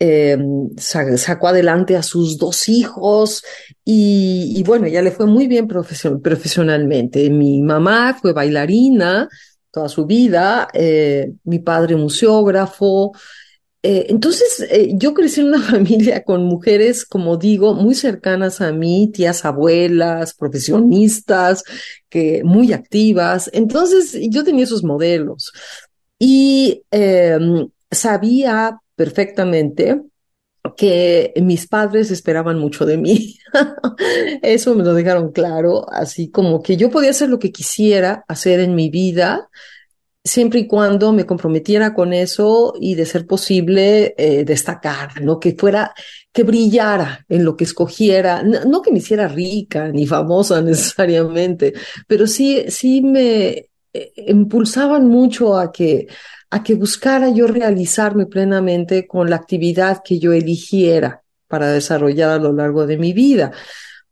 eh, 0.00 0.36
sacó 0.76 1.46
adelante 1.46 1.96
a 1.96 2.02
sus 2.02 2.38
dos 2.38 2.68
hijos 2.68 3.44
y, 3.84 4.60
bueno, 4.66 4.88
ya 4.88 5.00
le 5.00 5.12
fue 5.12 5.26
muy 5.26 5.46
bien 5.46 5.68
profesion 5.68 6.20
profesionalmente. 6.20 7.30
Mi 7.30 7.62
mamá 7.62 8.18
fue 8.20 8.32
bailarina 8.32 9.28
toda 9.70 9.88
su 9.88 10.06
vida, 10.06 10.66
eh, 10.72 11.30
mi 11.44 11.60
padre 11.60 11.94
museógrafo, 11.94 13.12
eh, 13.90 14.04
entonces, 14.10 14.66
eh, 14.70 14.90
yo 14.96 15.14
crecí 15.14 15.40
en 15.40 15.46
una 15.46 15.62
familia 15.70 16.22
con 16.22 16.44
mujeres, 16.44 17.06
como 17.06 17.38
digo, 17.38 17.72
muy 17.72 17.94
cercanas 17.94 18.60
a 18.60 18.70
mí, 18.70 19.10
tías 19.14 19.46
abuelas, 19.46 20.34
profesionistas, 20.34 21.64
que 22.10 22.42
muy 22.44 22.74
activas. 22.74 23.48
Entonces, 23.54 24.14
yo 24.28 24.44
tenía 24.44 24.64
esos 24.64 24.84
modelos 24.84 25.52
y 26.18 26.82
em, 26.90 27.70
sabía 27.90 28.78
perfectamente 28.94 30.02
que 30.76 31.32
mis 31.40 31.66
padres 31.66 32.10
esperaban 32.10 32.58
mucho 32.58 32.84
de 32.84 32.98
mí. 32.98 33.38
Eso 34.42 34.74
me 34.74 34.84
lo 34.84 34.92
dejaron 34.92 35.32
claro, 35.32 35.90
así 35.90 36.30
como 36.30 36.62
que 36.62 36.76
yo 36.76 36.90
podía 36.90 37.10
hacer 37.10 37.30
lo 37.30 37.38
que 37.38 37.52
quisiera 37.52 38.22
hacer 38.28 38.60
en 38.60 38.74
mi 38.74 38.90
vida, 38.90 39.48
siempre 40.24 40.60
y 40.60 40.66
cuando 40.66 41.12
me 41.12 41.26
comprometiera 41.26 41.94
con 41.94 42.12
eso 42.12 42.74
y 42.80 42.94
de 42.94 43.06
ser 43.06 43.26
posible 43.26 44.14
eh, 44.18 44.44
destacar, 44.44 45.22
¿no? 45.22 45.38
Que 45.40 45.54
fuera, 45.54 45.92
que 46.32 46.42
brillara 46.42 47.24
en 47.28 47.44
lo 47.44 47.56
que 47.56 47.64
escogiera, 47.64 48.42
no, 48.42 48.82
que 48.82 48.92
me 48.92 48.98
hiciera 48.98 49.28
rica 49.28 49.88
ni 49.88 50.06
famosa 50.06 50.60
necesariamente, 50.62 51.72
pero 52.06 52.26
sí, 52.26 52.64
sí 52.68 53.00
me 53.02 53.70
eh, 53.92 54.12
impulsaban 54.28 55.08
mucho 55.08 55.56
a 55.56 55.72
que, 55.72 56.06
a 56.50 56.62
que 56.62 56.74
buscara 56.74 57.30
yo 57.30 57.46
realizarme 57.46 58.26
plenamente 58.26 59.06
con 59.06 59.30
la 59.30 59.36
actividad 59.36 60.02
que 60.04 60.18
yo 60.18 60.32
eligiera 60.32 61.22
para 61.46 61.72
desarrollar 61.72 62.30
a 62.30 62.38
lo 62.38 62.52
largo 62.52 62.86
de 62.86 62.98
mi 62.98 63.12
vida 63.12 63.52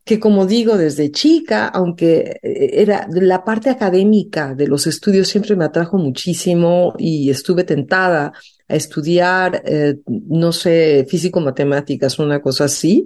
que 0.06 0.20
como 0.20 0.46
digo 0.46 0.76
desde 0.78 1.10
chica, 1.10 1.66
aunque 1.66 2.38
eh, 2.40 2.70
era 2.80 3.08
la 3.10 3.42
parte 3.42 3.70
académica 3.70 4.54
de 4.54 4.68
los 4.68 4.86
estudios 4.86 5.26
siempre 5.26 5.56
me 5.56 5.64
atrajo 5.64 5.98
muchísimo 5.98 6.94
y 6.96 7.28
estuve 7.28 7.64
tentada 7.64 8.32
a 8.68 8.74
estudiar, 8.76 9.64
eh, 9.66 9.96
no 10.06 10.52
sé, 10.52 11.04
físico-matemáticas, 11.10 12.20
una 12.20 12.40
cosa 12.40 12.66
así, 12.66 13.04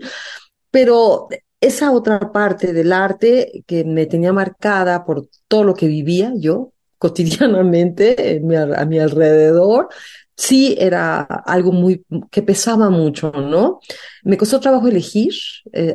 pero 0.70 1.28
esa 1.58 1.90
otra 1.90 2.32
parte 2.32 2.74
del 2.74 2.92
arte 2.92 3.64
que 3.66 3.82
me 3.82 4.04
tenía 4.04 4.34
marcada 4.34 5.02
por 5.06 5.26
todo 5.48 5.64
lo 5.64 5.72
que 5.74 5.86
vivía 5.88 6.34
yo 6.36 6.74
cotidianamente 6.98 8.42
a 8.76 8.84
mi 8.84 8.98
alrededor, 8.98 9.88
sí 10.36 10.76
era 10.78 11.20
algo 11.22 11.72
muy 11.72 12.04
que 12.30 12.42
pesaba 12.42 12.90
mucho, 12.90 13.32
¿no? 13.32 13.80
Me 14.22 14.36
costó 14.36 14.60
trabajo 14.60 14.86
elegir 14.86 15.32
eh, 15.72 15.94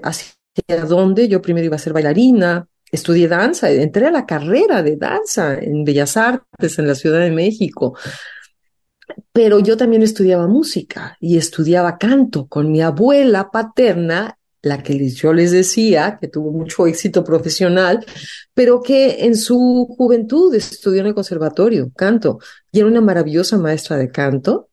hacia 0.56 0.86
dónde. 0.86 1.28
Yo 1.28 1.42
primero 1.42 1.66
iba 1.66 1.76
a 1.76 1.80
ser 1.80 1.94
bailarina, 1.94 2.68
estudié 2.92 3.28
danza, 3.28 3.72
entré 3.72 4.08
a 4.08 4.12
la 4.12 4.26
carrera 4.26 4.84
de 4.84 4.98
danza 4.98 5.56
en 5.56 5.84
Bellas 5.84 6.18
Artes 6.18 6.80
en 6.80 6.88
la 6.88 6.96
Ciudad 6.96 7.20
de 7.20 7.32
México. 7.32 7.98
Pero 9.32 9.60
yo 9.60 9.78
también 9.78 10.02
estudiaba 10.02 10.48
música 10.48 11.18
y 11.20 11.38
estudiaba 11.38 11.98
canto 11.98 12.48
con 12.48 12.72
mi 12.72 12.82
abuela 12.82 13.52
paterna 13.52 14.38
la 14.66 14.82
que 14.82 15.10
yo 15.12 15.32
les 15.32 15.52
decía, 15.52 16.18
que 16.20 16.28
tuvo 16.28 16.52
mucho 16.52 16.88
éxito 16.88 17.24
profesional, 17.24 18.04
pero 18.56 18.82
que 18.82 19.26
en 19.26 19.36
su 19.38 19.86
juventud 19.96 20.56
estudió 20.56 21.02
en 21.02 21.08
el 21.08 21.14
conservatorio, 21.14 21.92
canto, 21.96 22.40
y 22.72 22.80
era 22.80 22.88
una 22.88 23.00
maravillosa 23.00 23.60
maestra 23.60 23.96
de 23.98 24.10
canto. 24.10 24.70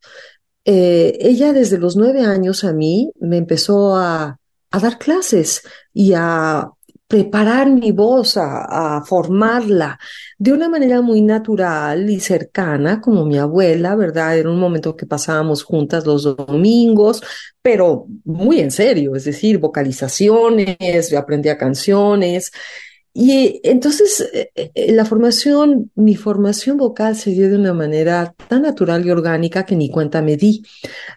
Eh, 0.64 1.18
ella 1.20 1.52
desde 1.52 1.76
los 1.76 1.96
nueve 1.96 2.22
años 2.22 2.64
a 2.64 2.72
mí 2.72 3.12
me 3.20 3.36
empezó 3.36 3.94
a, 3.94 4.38
a 4.72 4.78
dar 4.80 4.98
clases 4.98 5.62
y 5.92 6.12
a 6.14 6.70
preparar 7.12 7.68
mi 7.68 7.92
voz, 7.92 8.38
a, 8.38 9.02
formarla 9.04 9.98
de 10.38 10.50
una 10.50 10.70
manera 10.70 11.02
muy 11.02 11.20
natural 11.20 12.08
y 12.08 12.18
cercana, 12.20 13.02
como 13.02 13.26
mi 13.26 13.36
abuela, 13.36 13.94
¿verdad? 13.94 14.38
Era 14.38 14.50
un 14.50 14.58
momento 14.58 14.96
que 14.96 15.04
pasábamos 15.04 15.62
juntas 15.62 16.06
los 16.06 16.22
domingos, 16.22 17.22
pero 17.60 18.06
muy 18.24 18.60
en 18.60 18.70
serio, 18.70 19.14
es 19.14 19.24
decir, 19.24 19.58
vocalizaciones, 19.58 21.10
yo 21.10 21.18
aprendía 21.18 21.58
canciones. 21.58 22.50
Y 23.14 23.60
entonces 23.64 24.26
eh, 24.32 24.50
eh, 24.54 24.92
la 24.92 25.04
formación, 25.04 25.90
mi 25.94 26.16
formación 26.16 26.78
vocal 26.78 27.14
se 27.14 27.30
dio 27.30 27.50
de 27.50 27.56
una 27.56 27.74
manera 27.74 28.34
tan 28.48 28.62
natural 28.62 29.06
y 29.06 29.10
orgánica 29.10 29.66
que 29.66 29.76
ni 29.76 29.90
cuenta 29.90 30.22
me 30.22 30.36
di. 30.36 30.62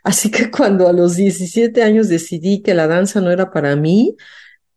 Así 0.04 0.30
que 0.30 0.52
cuando 0.52 0.88
a 0.88 0.94
los 0.94 1.16
17 1.16 1.82
años 1.84 2.10
decidí 2.10 2.62
que 2.62 2.74
la 2.74 2.88
danza 2.88 3.22
no 3.22 3.32
era 3.32 3.52
para 3.52 3.76
mí 3.76 4.16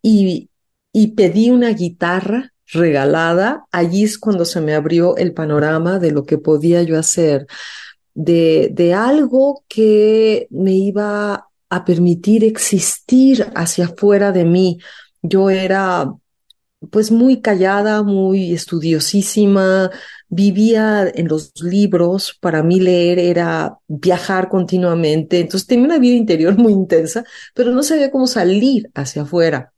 y, 0.01 0.49
y 0.93 1.07
pedí 1.07 1.49
una 1.49 1.69
guitarra 1.71 2.53
regalada, 2.71 3.65
allí 3.71 4.03
es 4.03 4.17
cuando 4.17 4.45
se 4.45 4.61
me 4.61 4.73
abrió 4.73 5.17
el 5.17 5.33
panorama 5.33 5.99
de 5.99 6.11
lo 6.11 6.25
que 6.25 6.37
podía 6.37 6.83
yo 6.83 6.97
hacer, 6.97 7.47
de, 8.13 8.69
de 8.71 8.93
algo 8.93 9.63
que 9.67 10.47
me 10.51 10.73
iba 10.73 11.49
a 11.69 11.85
permitir 11.85 12.43
existir 12.43 13.47
hacia 13.55 13.85
afuera 13.85 14.31
de 14.31 14.45
mí. 14.45 14.79
Yo 15.21 15.49
era 15.49 16.13
pues 16.91 17.11
muy 17.11 17.41
callada, 17.41 18.03
muy 18.03 18.53
estudiosísima, 18.53 19.91
vivía 20.29 21.11
en 21.13 21.27
los 21.27 21.51
libros, 21.61 22.37
para 22.39 22.63
mí 22.63 22.79
leer 22.79 23.19
era 23.19 23.77
viajar 23.87 24.49
continuamente, 24.49 25.39
entonces 25.39 25.67
tenía 25.67 25.85
una 25.85 25.99
vida 25.99 26.15
interior 26.15 26.57
muy 26.57 26.73
intensa, 26.73 27.23
pero 27.53 27.71
no 27.71 27.83
sabía 27.83 28.11
cómo 28.11 28.27
salir 28.27 28.89
hacia 28.93 29.23
afuera 29.23 29.73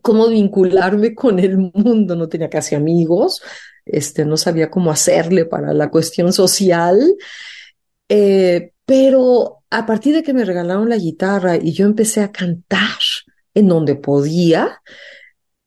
cómo 0.00 0.28
vincularme 0.28 1.14
con 1.14 1.38
el 1.38 1.58
mundo, 1.58 2.16
no 2.16 2.28
tenía 2.28 2.48
casi 2.48 2.74
amigos, 2.74 3.42
este, 3.84 4.24
no 4.24 4.36
sabía 4.36 4.70
cómo 4.70 4.90
hacerle 4.90 5.44
para 5.44 5.74
la 5.74 5.90
cuestión 5.90 6.32
social, 6.32 6.98
eh, 8.08 8.72
pero 8.86 9.62
a 9.70 9.86
partir 9.86 10.14
de 10.14 10.22
que 10.22 10.32
me 10.32 10.44
regalaron 10.44 10.88
la 10.88 10.96
guitarra 10.96 11.56
y 11.56 11.72
yo 11.72 11.86
empecé 11.86 12.20
a 12.20 12.32
cantar 12.32 12.98
en 13.54 13.68
donde 13.68 13.96
podía, 13.96 14.80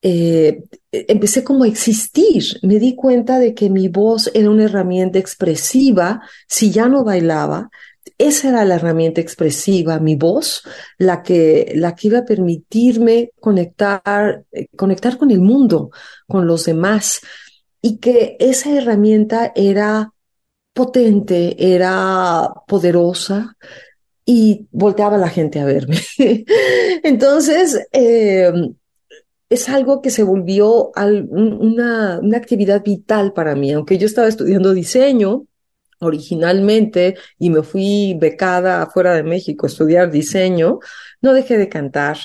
eh, 0.08 0.62
empecé 0.92 1.44
como 1.44 1.64
a 1.64 1.68
existir. 1.68 2.44
Me 2.62 2.78
di 2.78 2.94
cuenta 2.94 3.40
de 3.40 3.56
que 3.56 3.72
mi 3.72 3.88
voz 3.88 4.30
era 4.36 4.52
una 4.52 4.66
herramienta 4.66 5.18
expresiva 5.18 6.22
si 6.48 6.70
ya 6.70 6.88
no 6.88 7.04
bailaba, 7.04 7.72
esa 8.20 8.50
era 8.50 8.66
la 8.66 8.76
herramienta 8.76 9.20
expresiva, 9.20 10.00
mi 10.00 10.16
voz, 10.16 10.62
la 11.00 11.24
que, 11.24 11.74
la 11.76 11.96
que 11.96 12.08
iba 12.10 12.20
a 12.20 12.26
permitirme 12.26 13.32
conectar, 13.40 14.44
conectar 14.78 15.18
con 15.18 15.32
el 15.32 15.42
mundo, 15.42 15.90
con 16.28 16.46
los 16.46 16.66
demás, 16.66 17.22
y 17.82 17.98
que 17.98 18.38
esa 18.40 18.78
herramienta 18.78 19.52
era 19.56 20.14
potente, 20.72 21.56
era 21.74 22.48
poderosa 22.68 23.58
y 24.24 24.68
volteaba 24.72 25.18
la 25.18 25.30
gente 25.30 25.60
a 25.60 25.66
verme. 25.66 25.98
Entonces, 27.04 27.88
em, 27.92 28.76
es 29.50 29.70
algo 29.70 30.02
que 30.02 30.10
se 30.10 30.24
volvió 30.24 30.92
una, 30.96 32.20
una 32.20 32.38
actividad 32.38 32.84
vital 32.84 33.34
para 33.34 33.56
mí, 33.56 33.72
aunque 33.72 33.98
yo 33.98 34.08
estaba 34.08 34.28
estudiando 34.28 34.74
diseño 34.74 35.46
originalmente 36.00 37.16
y 37.40 37.50
me 37.50 37.64
fui 37.64 38.16
becada 38.20 38.86
fuera 38.88 39.14
de 39.14 39.24
México 39.24 39.66
a 39.66 39.70
estudiar 39.70 40.12
diseño, 40.12 40.80
no 41.22 41.34
dejé 41.34 41.58
de 41.58 41.70
cantar. 41.70 42.18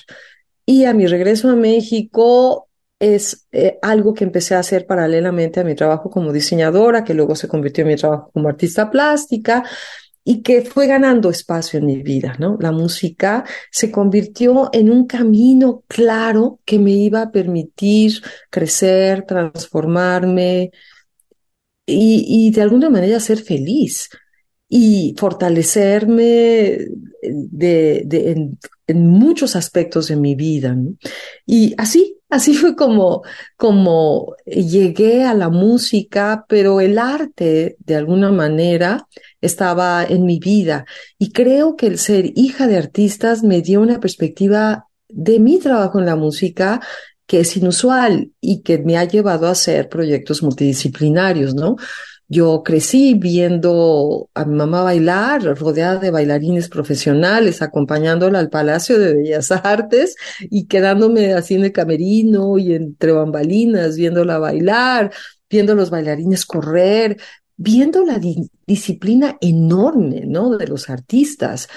Y 0.66 0.84
a 0.84 0.94
mi 0.94 1.06
regreso 1.06 1.50
a 1.50 1.56
México 1.56 2.68
es 2.98 3.46
eh, 3.52 3.78
algo 3.82 4.12
que 4.12 4.24
empecé 4.24 4.54
a 4.54 4.60
hacer 4.60 4.86
paralelamente 4.86 5.60
a 5.60 5.64
mi 5.64 5.74
trabajo 5.74 6.10
como 6.10 6.32
diseñadora, 6.32 7.04
que 7.04 7.14
luego 7.14 7.34
se 7.34 7.48
convirtió 7.48 7.82
en 7.82 7.88
mi 7.88 7.96
trabajo 7.96 8.30
como 8.32 8.48
artista 8.48 8.90
plástica 8.90 9.64
y 10.24 10.42
que 10.42 10.62
fue 10.62 10.86
ganando 10.86 11.30
espacio 11.30 11.78
en 11.78 11.86
mi 11.86 12.02
vida, 12.02 12.36
¿no? 12.38 12.56
La 12.60 12.72
música 12.72 13.44
se 13.70 13.90
convirtió 13.90 14.70
en 14.72 14.90
un 14.90 15.06
camino 15.06 15.84
claro 15.88 16.60
que 16.64 16.78
me 16.78 16.92
iba 16.92 17.22
a 17.22 17.32
permitir 17.32 18.22
crecer, 18.50 19.24
transformarme, 19.26 20.70
y, 21.90 22.50
de 22.50 22.62
alguna 22.62 22.90
manera 22.90 23.20
ser 23.20 23.38
feliz 23.42 24.08
y 24.68 25.14
fortalecerme 25.18 26.78
de, 27.22 28.02
de, 28.04 28.48
en, 28.86 29.06
muchos 29.06 29.56
aspectos 29.56 30.08
de 30.08 30.16
mi 30.16 30.34
vida. 30.34 30.76
Y 31.46 31.74
así, 31.76 32.19
así 32.30 32.54
fue 32.54 32.76
como, 32.76 33.22
como 33.56 34.34
llegué 34.46 35.24
a 35.24 35.34
la 35.34 35.48
música, 35.48 36.44
pero 36.48 36.80
el 36.80 36.98
arte, 36.98 37.76
de 37.80 37.96
alguna 37.96 38.30
manera, 38.30 39.06
estaba 39.40 40.04
en 40.04 40.24
mi 40.24 40.38
vida. 40.38 40.86
Y 41.18 41.32
creo 41.32 41.76
que 41.76 41.86
el 41.86 41.98
ser 41.98 42.32
hija 42.36 42.66
de 42.66 42.78
artistas 42.78 43.42
me 43.42 43.60
dio 43.60 43.80
una 43.80 44.00
perspectiva 44.00 44.86
de 45.08 45.40
mi 45.40 45.58
trabajo 45.58 45.98
en 45.98 46.06
la 46.06 46.16
música 46.16 46.80
que 47.26 47.40
es 47.40 47.56
inusual 47.56 48.32
y 48.40 48.62
que 48.62 48.78
me 48.78 48.96
ha 48.96 49.04
llevado 49.04 49.46
a 49.46 49.52
hacer 49.52 49.88
proyectos 49.88 50.42
multidisciplinarios, 50.42 51.54
¿no? 51.54 51.76
Yo 52.32 52.62
crecí 52.62 53.14
viendo 53.14 54.30
a 54.34 54.44
mi 54.44 54.54
mamá 54.54 54.84
bailar, 54.84 55.42
rodeada 55.58 55.96
de 55.98 56.12
bailarines 56.12 56.68
profesionales, 56.68 57.60
acompañándola 57.60 58.38
al 58.38 58.50
Palacio 58.50 59.00
de 59.00 59.14
Bellas 59.16 59.50
Artes 59.64 60.14
y 60.42 60.66
quedándome 60.68 61.32
así 61.32 61.56
en 61.56 61.64
el 61.64 61.72
camerino 61.72 62.56
y 62.56 62.74
entre 62.74 63.10
bambalinas, 63.10 63.96
viéndola 63.96 64.38
bailar, 64.38 65.10
viendo 65.50 65.74
los 65.74 65.90
bailarines 65.90 66.46
correr, 66.46 67.16
viendo 67.56 68.04
la 68.04 68.20
disciplina 68.64 69.36
enorme, 69.40 70.22
¿no? 70.24 70.56
De 70.56 70.68
los 70.68 70.88
artistas. 70.88 71.68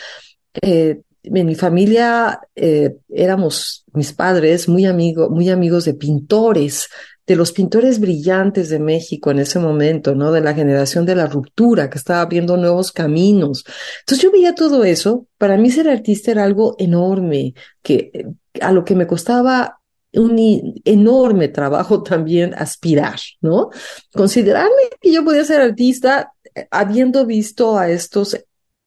Eh, 0.61 1.01
en 1.23 1.45
mi 1.47 1.55
familia 1.55 2.41
eh, 2.55 2.97
éramos 3.09 3.85
mis 3.93 4.13
padres 4.13 4.69
muy 4.69 4.85
amigos, 4.85 5.31
muy 5.31 5.49
amigos 5.49 5.85
de 5.85 5.95
pintores, 5.95 6.89
de 7.25 7.35
los 7.35 7.51
pintores 7.51 7.99
brillantes 7.99 8.69
de 8.69 8.79
México 8.79 9.31
en 9.31 9.39
ese 9.39 9.59
momento, 9.59 10.13
¿no? 10.15 10.31
De 10.31 10.41
la 10.41 10.53
generación 10.53 11.05
de 11.05 11.15
la 11.15 11.27
ruptura, 11.27 11.89
que 11.89 11.97
estaba 11.97 12.21
abriendo 12.21 12.57
nuevos 12.57 12.91
caminos. 12.91 13.63
Entonces 14.01 14.23
yo 14.23 14.31
veía 14.31 14.55
todo 14.55 14.83
eso. 14.83 15.27
Para 15.37 15.57
mí 15.57 15.71
ser 15.71 15.89
artista 15.89 16.31
era 16.31 16.43
algo 16.43 16.75
enorme, 16.79 17.53
que 17.81 18.11
a 18.59 18.71
lo 18.71 18.83
que 18.83 18.95
me 18.95 19.07
costaba 19.07 19.79
un 20.13 20.81
enorme 20.85 21.47
trabajo 21.47 22.03
también 22.03 22.53
aspirar, 22.55 23.19
¿no? 23.41 23.69
Considerarme 24.13 24.89
que 24.99 25.11
yo 25.11 25.23
podía 25.23 25.43
ser 25.43 25.61
artista 25.61 26.33
eh, 26.53 26.67
habiendo 26.71 27.25
visto 27.25 27.77
a 27.77 27.89
estos 27.89 28.37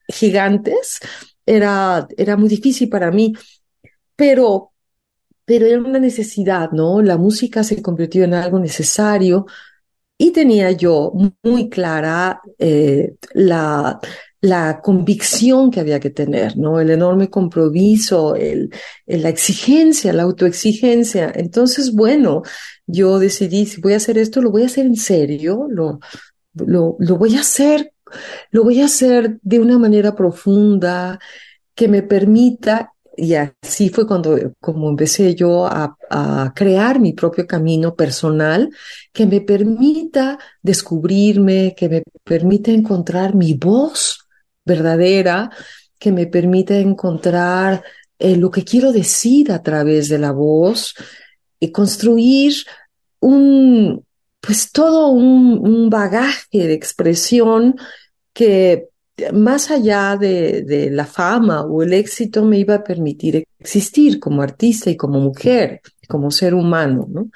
gigantes 0.09 1.01
era, 1.44 2.07
era 2.16 2.37
muy 2.37 2.49
difícil 2.49 2.88
para 2.88 3.11
mí, 3.11 3.33
pero, 4.14 4.72
pero 5.46 5.66
era 5.66 5.78
una 5.80 6.00
necesidad, 6.00 6.72
¿no? 6.72 7.02
La 7.02 7.16
música 7.18 7.64
se 7.64 7.80
convirtió 7.82 8.24
en 8.24 8.35
algo 8.35 8.59
necesario 8.61 9.46
y 10.18 10.32
tenía 10.32 10.72
yo 10.72 11.12
muy 11.42 11.70
clara 11.70 12.40
eh, 12.59 13.16
la, 13.35 14.00
la 14.40 14.80
convicción 14.82 15.70
que 15.70 15.80
había 15.80 16.00
que 16.00 16.11
tener, 16.11 16.56
¿no? 16.59 16.80
El 16.80 16.90
enorme 16.90 17.30
compromiso, 17.30 18.35
el, 18.37 18.70
la 19.06 19.28
exigencia, 19.30 20.12
la 20.12 20.24
autoexigencia. 20.24 21.32
Entonces, 21.35 21.94
bueno, 21.94 22.42
yo 22.87 23.18
decidí, 23.18 23.66
si 23.66 23.80
voy 23.80 23.94
a 23.94 23.98
hacer 23.98 24.18
esto, 24.18 24.42
lo 24.42 24.50
voy 24.50 24.64
a 24.64 24.66
hacer 24.66 24.87
en 24.87 24.96
serio, 24.96 25.66
lo, 25.70 26.00
lo, 26.54 26.96
lo 26.98 27.16
voy 27.16 27.37
a 27.37 27.40
hacer 27.40 27.92
lo 28.50 28.64
voy 28.64 28.80
a 28.80 28.87
hacer 28.87 29.38
de 29.42 29.59
una 29.59 29.78
manera 29.78 30.14
profunda 30.14 31.18
que 31.74 31.88
me 31.88 32.02
permita, 32.02 32.94
y 33.16 33.35
así 33.35 33.88
fue 33.88 34.07
cuando 34.07 34.38
como 34.61 34.88
empecé 34.88 35.35
yo 35.35 35.66
a, 35.66 35.96
a 36.11 36.52
crear 36.55 37.00
mi 37.00 37.12
propio 37.12 37.46
camino 37.46 37.94
personal, 37.94 38.70
que 39.12 39.26
me 39.26 39.40
permita 39.40 40.38
descubrirme, 40.62 41.74
que 41.76 41.88
me 41.88 42.02
permita 42.24 42.70
encontrar 42.70 43.35
mi 43.35 43.55
voz 43.55 44.26
verdadera, 44.64 45.50
que 45.98 46.12
me 46.12 46.26
permita 46.26 46.76
encontrar 46.76 47.83
eh, 48.18 48.37
lo 48.37 48.50
que 48.50 48.64
quiero 48.64 48.92
decir 48.92 49.52
a 49.52 49.62
través 49.62 50.09
de 50.09 50.18
la 50.18 50.33
voz 50.33 50.94
y 51.59 51.72
construir 51.72 52.55
un, 53.20 54.05
pues 54.40 54.72
todo 54.72 55.09
un, 55.09 55.59
un 55.66 55.90
bagaje 55.90 56.66
de 56.66 56.74
expresión 56.74 57.76
que 58.33 58.88
más 59.33 59.70
allá 59.70 60.16
de, 60.16 60.62
de, 60.62 60.90
la 60.90 61.07
fama 61.07 61.62
o 61.62 61.83
el 61.83 61.92
éxito 61.92 62.44
me 62.44 62.59
iba 62.59 62.74
a 62.74 62.85
permitir 62.85 63.44
existir 63.59 64.20
como 64.20 64.42
artista 64.42 64.90
y 64.90 64.96
como 64.96 65.20
mujer, 65.20 65.81
como 66.09 66.31
ser 66.31 66.55
humano, 66.55 67.07
¿no? 67.09 67.31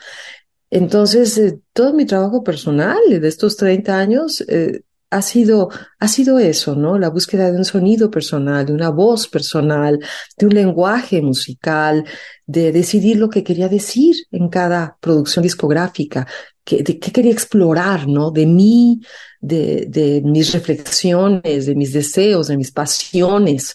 Entonces, 0.71 1.37
eh, 1.39 1.59
todo 1.73 1.93
mi 1.93 2.07
trabajo 2.07 2.45
personal 2.45 2.99
de 3.09 3.29
estos 3.29 3.57
30 3.57 3.99
años 3.99 4.41
eh, 4.49 4.83
ha 5.11 5.23
sido, 5.23 5.69
ha 5.99 6.09
sido 6.09 6.39
eso, 6.39 6.77
¿no? 6.77 6.99
La 6.99 7.11
búsqueda 7.11 7.51
de 7.51 7.59
un 7.59 7.65
sonido 7.65 8.11
personal, 8.11 8.65
de 8.65 8.73
una 8.73 8.91
voz 8.91 9.29
personal, 9.29 9.99
de 10.39 10.47
un 10.47 10.55
lenguaje 10.55 11.21
musical, 11.21 12.05
de 12.47 12.73
decidir 12.73 13.17
lo 13.17 13.29
que 13.29 13.43
quería 13.43 13.69
decir 13.69 14.15
en 14.31 14.49
cada 14.49 14.97
producción 15.01 15.43
discográfica, 15.43 16.27
de, 16.65 16.99
qué 16.99 17.13
quería 17.13 17.33
explorar, 17.33 18.07
¿no? 18.07 18.31
De 18.31 18.47
mí, 18.47 19.01
de, 19.41 19.87
de 19.89 20.23
mis 20.25 20.53
reflexiones, 20.53 21.67
de 21.67 21.75
mis 21.75 21.93
deseos, 21.93 22.49
de 22.49 22.57
mis 22.57 22.71
pasiones. 22.71 23.75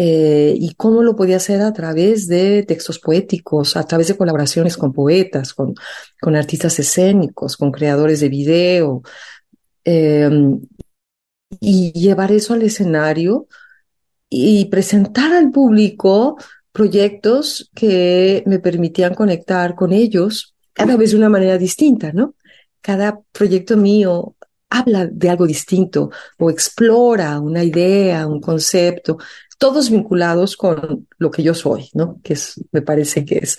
Eh, 0.00 0.54
y 0.56 0.74
cómo 0.74 1.02
lo 1.02 1.16
podía 1.16 1.38
hacer 1.38 1.60
a 1.60 1.72
través 1.72 2.28
de 2.28 2.62
textos 2.62 3.00
poéticos, 3.00 3.76
a 3.76 3.82
través 3.82 4.06
de 4.06 4.16
colaboraciones 4.16 4.76
con 4.76 4.92
poetas, 4.92 5.52
con, 5.54 5.74
con 6.20 6.36
artistas 6.36 6.78
escénicos, 6.78 7.56
con 7.56 7.72
creadores 7.72 8.20
de 8.20 8.28
video, 8.28 9.02
eh, 9.90 10.30
y 11.60 11.92
llevar 11.92 12.30
eso 12.30 12.52
al 12.52 12.60
escenario 12.60 13.46
y 14.28 14.66
presentar 14.66 15.32
al 15.32 15.50
público 15.50 16.36
proyectos 16.72 17.70
que 17.74 18.42
me 18.44 18.58
permitían 18.58 19.14
conectar 19.14 19.74
con 19.74 19.94
ellos 19.94 20.54
cada 20.74 20.98
vez 20.98 21.12
de 21.12 21.16
una 21.16 21.30
manera 21.30 21.56
distinta, 21.56 22.12
¿no? 22.12 22.34
Cada 22.82 23.18
proyecto 23.32 23.78
mío 23.78 24.36
habla 24.68 25.06
de 25.06 25.30
algo 25.30 25.46
distinto 25.46 26.10
o 26.38 26.50
explora 26.50 27.40
una 27.40 27.64
idea, 27.64 28.26
un 28.26 28.42
concepto, 28.42 29.16
todos 29.56 29.88
vinculados 29.88 30.54
con 30.54 31.08
lo 31.16 31.30
que 31.30 31.42
yo 31.42 31.54
soy, 31.54 31.88
¿no? 31.94 32.20
Que 32.22 32.36
me 32.72 32.82
parece 32.82 33.24
que 33.24 33.38
es 33.38 33.56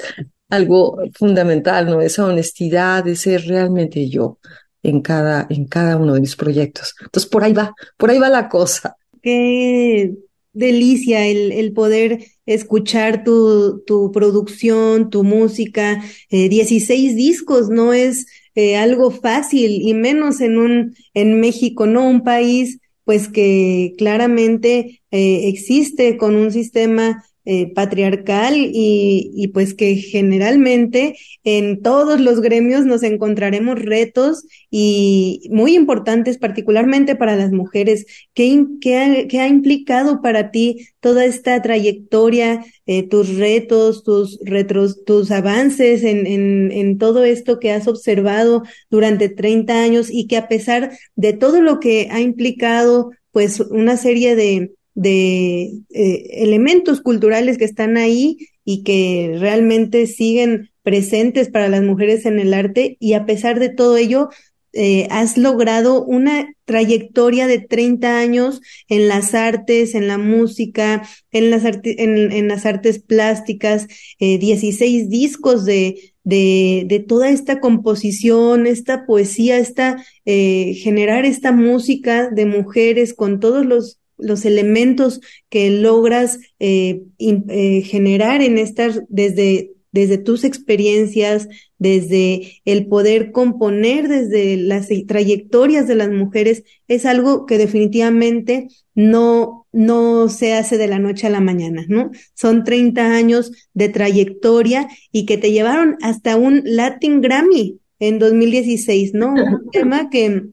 algo 0.48 1.00
fundamental, 1.14 1.88
¿no? 1.88 2.02
Esa 2.02 2.26
honestidad 2.26 3.04
de 3.04 3.16
ser 3.16 3.48
realmente 3.48 4.08
yo 4.08 4.38
en 4.84 5.02
cada, 5.02 5.48
en 5.50 5.66
cada 5.66 5.98
uno 5.98 6.14
de 6.14 6.22
mis 6.22 6.36
proyectos. 6.36 6.96
Entonces, 7.02 7.30
por 7.30 7.44
ahí 7.44 7.54
va, 7.54 7.74
por 7.98 8.10
ahí 8.10 8.20
va 8.20 8.30
la 8.30 8.50
cosa. 8.50 8.96
Qué 9.22 10.14
delicia 10.54 11.26
el, 11.26 11.52
el 11.52 11.74
poder 11.74 12.26
escuchar 12.46 13.24
tu, 13.24 13.84
tu 13.86 14.12
producción, 14.12 15.10
tu 15.10 15.24
música. 15.24 16.04
Eh, 16.30 16.50
16 16.50 17.16
discos 17.16 17.70
no 17.70 17.94
es 17.94 18.26
eh, 18.56 18.76
algo 18.76 19.12
fácil 19.12 19.82
y 19.82 19.94
menos 19.94 20.42
en 20.42 20.58
un, 20.58 20.96
en 21.14 21.40
México, 21.40 21.86
¿no? 21.86 22.08
Un 22.08 22.24
país 22.24 22.80
pues 23.06 23.28
que 23.28 23.94
claramente 23.98 25.02
eh, 25.12 25.48
existe 25.48 26.18
con 26.18 26.36
un 26.36 26.52
sistema 26.52 27.24
eh, 27.52 27.74
patriarcal 27.74 28.56
y, 28.56 29.32
y, 29.34 29.48
pues 29.48 29.74
que 29.74 29.96
generalmente 29.96 31.16
en 31.44 31.82
todos 31.82 32.20
los 32.20 32.42
gremios 32.42 32.86
nos 32.86 33.02
encontraremos 33.02 33.82
retos 33.82 34.46
y 34.70 35.50
muy 35.50 35.74
importantes, 35.74 36.38
particularmente 36.38 37.16
para 37.16 37.36
las 37.36 37.52
mujeres. 37.52 38.06
¿Qué, 38.36 38.68
qué, 38.80 38.98
ha, 39.00 39.28
qué 39.28 39.40
ha, 39.40 39.48
implicado 39.48 40.22
para 40.22 40.52
ti 40.52 40.90
toda 41.00 41.26
esta 41.26 41.60
trayectoria, 41.64 42.64
eh, 42.86 43.02
tus 43.02 43.36
retos, 43.36 44.04
tus 44.04 44.38
retros, 44.44 45.04
tus 45.04 45.32
avances 45.32 46.04
en, 46.04 46.28
en, 46.28 46.72
en 46.72 47.00
todo 47.00 47.24
esto 47.24 47.60
que 47.60 47.72
has 47.72 47.88
observado 47.88 48.62
durante 48.92 49.28
30 49.28 49.82
años 49.82 50.10
y 50.12 50.28
que 50.28 50.38
a 50.38 50.48
pesar 50.48 50.92
de 51.16 51.34
todo 51.34 51.64
lo 51.64 51.80
que 51.80 52.10
ha 52.12 52.22
implicado, 52.22 53.10
pues 53.32 53.60
una 53.60 53.98
serie 53.98 54.36
de, 54.36 54.74
de 55.00 55.80
eh, 55.92 56.28
elementos 56.44 57.00
culturales 57.00 57.58
que 57.58 57.64
están 57.64 57.96
ahí 57.96 58.50
y 58.66 58.84
que 58.84 59.38
realmente 59.40 60.06
siguen 60.08 60.72
presentes 60.84 61.48
para 61.50 61.70
las 61.70 61.84
mujeres 61.84 62.26
en 62.26 62.38
el 62.38 62.54
arte. 62.54 62.98
Y 63.00 63.14
a 63.14 63.26
pesar 63.26 63.60
de 63.60 63.70
todo 63.70 63.96
ello, 63.96 64.28
eh, 64.74 65.08
has 65.10 65.38
logrado 65.38 66.04
una 66.04 66.54
trayectoria 66.66 67.48
de 67.48 67.60
30 67.60 68.20
años 68.20 68.60
en 68.90 69.08
las 69.08 69.34
artes, 69.34 69.96
en 69.96 70.10
la 70.10 70.18
música, 70.18 71.08
en 71.32 71.50
las, 71.50 71.64
arti 71.64 71.96
en, 71.98 72.50
las 72.50 72.66
artes 72.66 73.00
plásticas, 73.00 73.88
eh, 74.20 74.38
16 74.38 75.10
discos 75.10 75.64
de, 75.64 76.14
de, 76.26 76.84
de, 76.88 77.00
toda 77.00 77.30
esta 77.30 77.62
composición, 77.62 78.68
esta 78.68 79.06
poesía, 79.06 79.60
esta, 79.60 80.04
eh, 80.26 80.74
generar 80.76 81.24
esta 81.24 81.54
música 81.54 82.30
de 82.30 82.46
mujeres 82.46 83.14
con 83.14 83.40
todos 83.40 83.66
los 83.66 84.00
los 84.20 84.46
elementos 84.46 85.22
que 85.50 85.70
logras 85.70 86.40
eh, 86.60 87.04
eh, 87.20 87.82
generar 87.82 88.42
en 88.42 88.58
estas, 88.58 89.02
desde, 89.10 89.72
desde 89.92 90.18
tus 90.18 90.44
experiencias, 90.44 91.48
desde 91.78 92.62
el 92.66 92.88
poder 92.88 93.32
componer, 93.32 94.08
desde 94.08 94.58
las 94.58 94.90
trayectorias 95.08 95.88
de 95.88 95.96
las 95.96 96.10
mujeres, 96.10 96.64
es 96.88 97.06
algo 97.06 97.46
que 97.46 97.58
definitivamente 97.58 98.68
no, 98.94 99.66
no 99.72 100.30
se 100.30 100.54
hace 100.54 100.78
de 100.78 100.88
la 100.88 101.00
noche 101.00 101.28
a 101.28 101.32
la 101.32 101.40
mañana, 101.40 101.86
¿no? 101.88 102.12
Son 102.34 102.64
30 102.64 103.16
años 103.16 103.52
de 103.74 103.90
trayectoria 103.90 104.88
y 105.12 105.26
que 105.26 105.38
te 105.38 105.52
llevaron 105.52 105.98
hasta 106.02 106.36
un 106.36 106.62
Latin 106.66 107.22
Grammy 107.22 107.80
en 108.00 108.20
2016, 108.20 109.14
¿no? 109.14 109.34
Un 109.34 109.70
tema 109.72 110.10
que, 110.10 110.48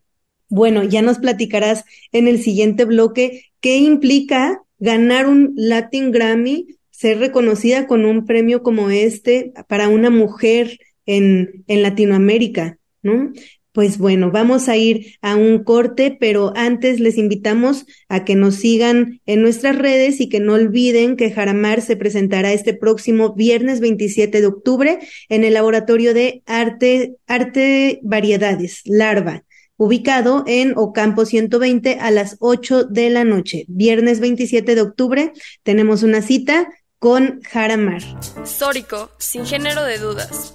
bueno, 0.48 0.84
ya 0.84 1.02
nos 1.02 1.18
platicarás 1.18 1.84
en 2.12 2.28
el 2.28 2.40
siguiente 2.40 2.84
bloque 2.84 3.45
qué 3.66 3.78
implica 3.78 4.62
ganar 4.78 5.26
un 5.26 5.52
Latin 5.56 6.12
Grammy, 6.12 6.78
ser 6.92 7.18
reconocida 7.18 7.88
con 7.88 8.04
un 8.04 8.24
premio 8.24 8.62
como 8.62 8.90
este 8.90 9.52
para 9.66 9.88
una 9.88 10.08
mujer 10.08 10.78
en, 11.04 11.64
en 11.66 11.82
Latinoamérica, 11.82 12.78
¿no? 13.02 13.32
Pues 13.72 13.98
bueno, 13.98 14.30
vamos 14.30 14.68
a 14.68 14.76
ir 14.76 15.16
a 15.20 15.34
un 15.34 15.64
corte, 15.64 16.16
pero 16.20 16.52
antes 16.54 17.00
les 17.00 17.18
invitamos 17.18 17.86
a 18.08 18.24
que 18.24 18.36
nos 18.36 18.54
sigan 18.54 19.20
en 19.26 19.42
nuestras 19.42 19.76
redes 19.76 20.20
y 20.20 20.28
que 20.28 20.38
no 20.38 20.52
olviden 20.52 21.16
que 21.16 21.32
Jaramar 21.32 21.82
se 21.82 21.96
presentará 21.96 22.52
este 22.52 22.72
próximo 22.72 23.34
viernes 23.34 23.80
27 23.80 24.42
de 24.42 24.46
octubre 24.46 25.00
en 25.28 25.42
el 25.42 25.54
Laboratorio 25.54 26.14
de 26.14 26.44
Arte, 26.46 27.16
Arte 27.26 27.98
Variedades, 28.04 28.82
Larva 28.84 29.42
ubicado 29.76 30.44
en 30.46 30.72
Ocampo 30.76 31.24
120 31.24 31.98
a 32.00 32.10
las 32.10 32.36
8 32.40 32.84
de 32.84 33.10
la 33.10 33.24
noche. 33.24 33.64
Viernes 33.68 34.20
27 34.20 34.74
de 34.74 34.80
octubre 34.80 35.32
tenemos 35.62 36.02
una 36.02 36.22
cita 36.22 36.68
con 36.98 37.40
Jaramar. 37.42 38.02
Sórico, 38.44 39.10
sin 39.18 39.46
género 39.46 39.84
de 39.84 39.98
dudas. 39.98 40.54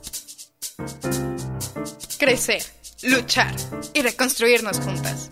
Crecer, 2.19 2.61
luchar 3.03 3.53
y 3.93 4.01
reconstruirnos 4.01 4.79
juntas. 4.79 5.29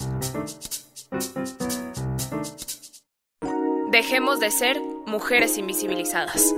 Dejemos 3.91 4.39
de 4.39 4.51
ser 4.51 4.79
mujeres 5.07 5.57
invisibilizadas. 5.57 6.53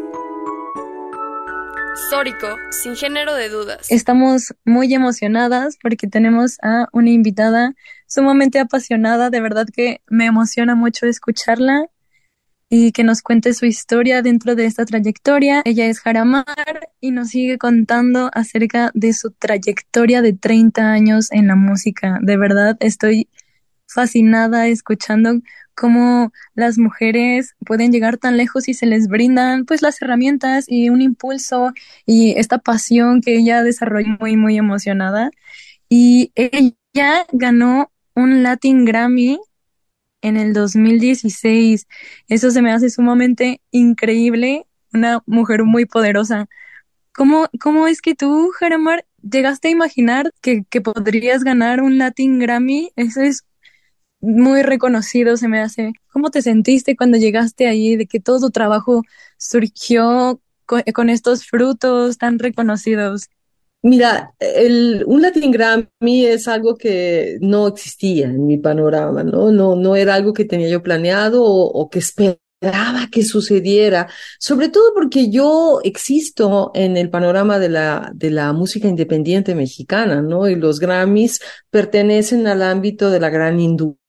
Histórico, 1.94 2.48
sin 2.70 2.96
género 2.96 3.36
de 3.36 3.50
dudas. 3.50 3.92
Estamos 3.92 4.54
muy 4.64 4.94
emocionadas 4.94 5.78
porque 5.82 6.08
tenemos 6.08 6.58
a 6.62 6.88
una 6.94 7.10
invitada 7.10 7.74
sumamente 8.08 8.60
apasionada, 8.60 9.30
de 9.30 9.42
verdad 9.42 9.68
que 9.74 10.02
me 10.08 10.26
emociona 10.26 10.76
mucho 10.76 11.06
escucharla 11.06 11.88
y 12.70 12.94
que 12.94 13.04
nos 13.04 13.22
cuente 13.22 13.54
su 13.54 13.66
historia 13.66 14.22
dentro 14.22 14.56
de 14.56 14.66
esta 14.66 14.86
trayectoria. 14.86 15.62
Ella 15.66 15.88
es 15.88 16.00
Jaramar 16.00 16.46
y 17.02 17.12
nos 17.12 17.30
sigue 17.30 17.58
contando 17.58 18.32
acerca 18.34 18.92
de 18.94 19.12
su 19.12 19.32
trayectoria 19.32 20.22
de 20.22 20.32
30 20.32 20.94
años 20.94 21.30
en 21.34 21.48
la 21.48 21.56
música. 21.56 22.20
De 22.22 22.38
verdad 22.38 22.78
estoy 22.80 23.28
fascinada 23.94 24.68
escuchando 24.68 25.42
cómo 25.76 26.32
las 26.54 26.78
mujeres 26.78 27.56
pueden 27.66 27.92
llegar 27.92 28.18
tan 28.18 28.38
lejos 28.38 28.68
y 28.68 28.74
se 28.74 28.86
les 28.86 29.08
brindan 29.08 29.66
pues 29.66 29.82
las 29.82 30.02
herramientas 30.02 30.66
y 30.68 30.90
un 30.90 31.02
impulso 31.02 31.74
y 32.06 32.34
esta 32.38 32.60
pasión 32.60 33.22
que 33.22 33.36
ella 33.38 33.64
desarrolló 33.64 34.18
muy 34.20 34.38
muy 34.38 34.58
emocionada 34.58 35.32
y 35.90 36.32
ella 36.36 37.26
ganó 37.32 37.92
un 38.16 38.44
Latin 38.44 38.86
Grammy 38.86 39.40
en 40.22 40.38
el 40.38 40.54
2016. 40.54 41.88
Eso 42.28 42.52
se 42.52 42.62
me 42.62 42.72
hace 42.72 42.90
sumamente 42.90 43.62
increíble, 43.72 44.66
una 44.94 45.22
mujer 45.26 45.64
muy 45.64 45.86
poderosa. 45.86 46.48
¿Cómo, 47.14 47.48
cómo 47.60 47.88
es 47.88 48.02
que 48.02 48.16
tú, 48.16 48.52
Jaramar, 48.58 49.06
llegaste 49.22 49.68
a 49.68 49.72
imaginar 49.72 50.32
que, 50.42 50.64
que 50.70 50.82
podrías 50.82 51.44
ganar 51.44 51.82
un 51.82 51.98
Latin 51.98 52.40
Grammy? 52.40 52.92
Eso 52.96 53.22
es 53.22 53.44
muy 54.22 54.62
reconocido, 54.62 55.36
se 55.38 55.48
me 55.48 55.60
hace. 55.60 55.94
¿Cómo 56.12 56.30
te 56.30 56.42
sentiste 56.42 56.96
cuando 56.96 57.18
llegaste 57.18 57.68
ahí, 57.68 57.96
de 57.96 58.06
que 58.06 58.20
todo 58.20 58.40
tu 58.40 58.52
trabajo 58.52 59.02
surgió 59.38 60.40
con, 60.66 61.10
estos 61.10 61.46
frutos 61.46 62.18
tan 62.18 62.40
reconocidos? 62.40 63.28
Mira, 63.84 64.34
el, 64.40 65.04
un 65.08 65.22
Latin 65.24 65.52
Grammy 65.52 66.26
es 66.26 66.48
algo 66.48 66.76
que 66.76 67.38
no 67.42 67.68
existía 67.68 68.28
en 68.28 68.46
mi 68.46 68.58
panorama, 68.58 69.24
¿no? 69.24 69.52
No, 69.52 69.76
no 69.76 69.96
era 69.96 70.14
algo 70.14 70.34
que 70.34 70.46
tenía 70.46 70.70
yo 70.70 70.84
planeado 70.84 71.44
o, 71.44 71.66
o 71.66 71.90
que 71.90 72.00
esperaba 72.00 73.10
que 73.12 73.24
sucediera, 73.24 74.08
sobre 74.40 74.70
todo 74.70 74.94
porque 74.94 75.32
yo 75.32 75.80
existo 75.84 76.72
en 76.76 76.96
el 76.96 77.10
panorama 77.10 77.58
de 77.58 77.70
la, 77.70 78.12
de 78.14 78.30
la 78.30 78.54
música 78.54 78.88
independiente 78.88 79.56
mexicana, 79.56 80.22
¿no? 80.22 80.48
Y 80.48 80.56
los 80.56 80.80
Grammys 80.80 81.42
pertenecen 81.72 82.46
al 82.46 82.62
ámbito 82.62 83.10
de 83.10 83.20
la 83.20 83.30
gran 83.32 83.60
industria 83.60 84.01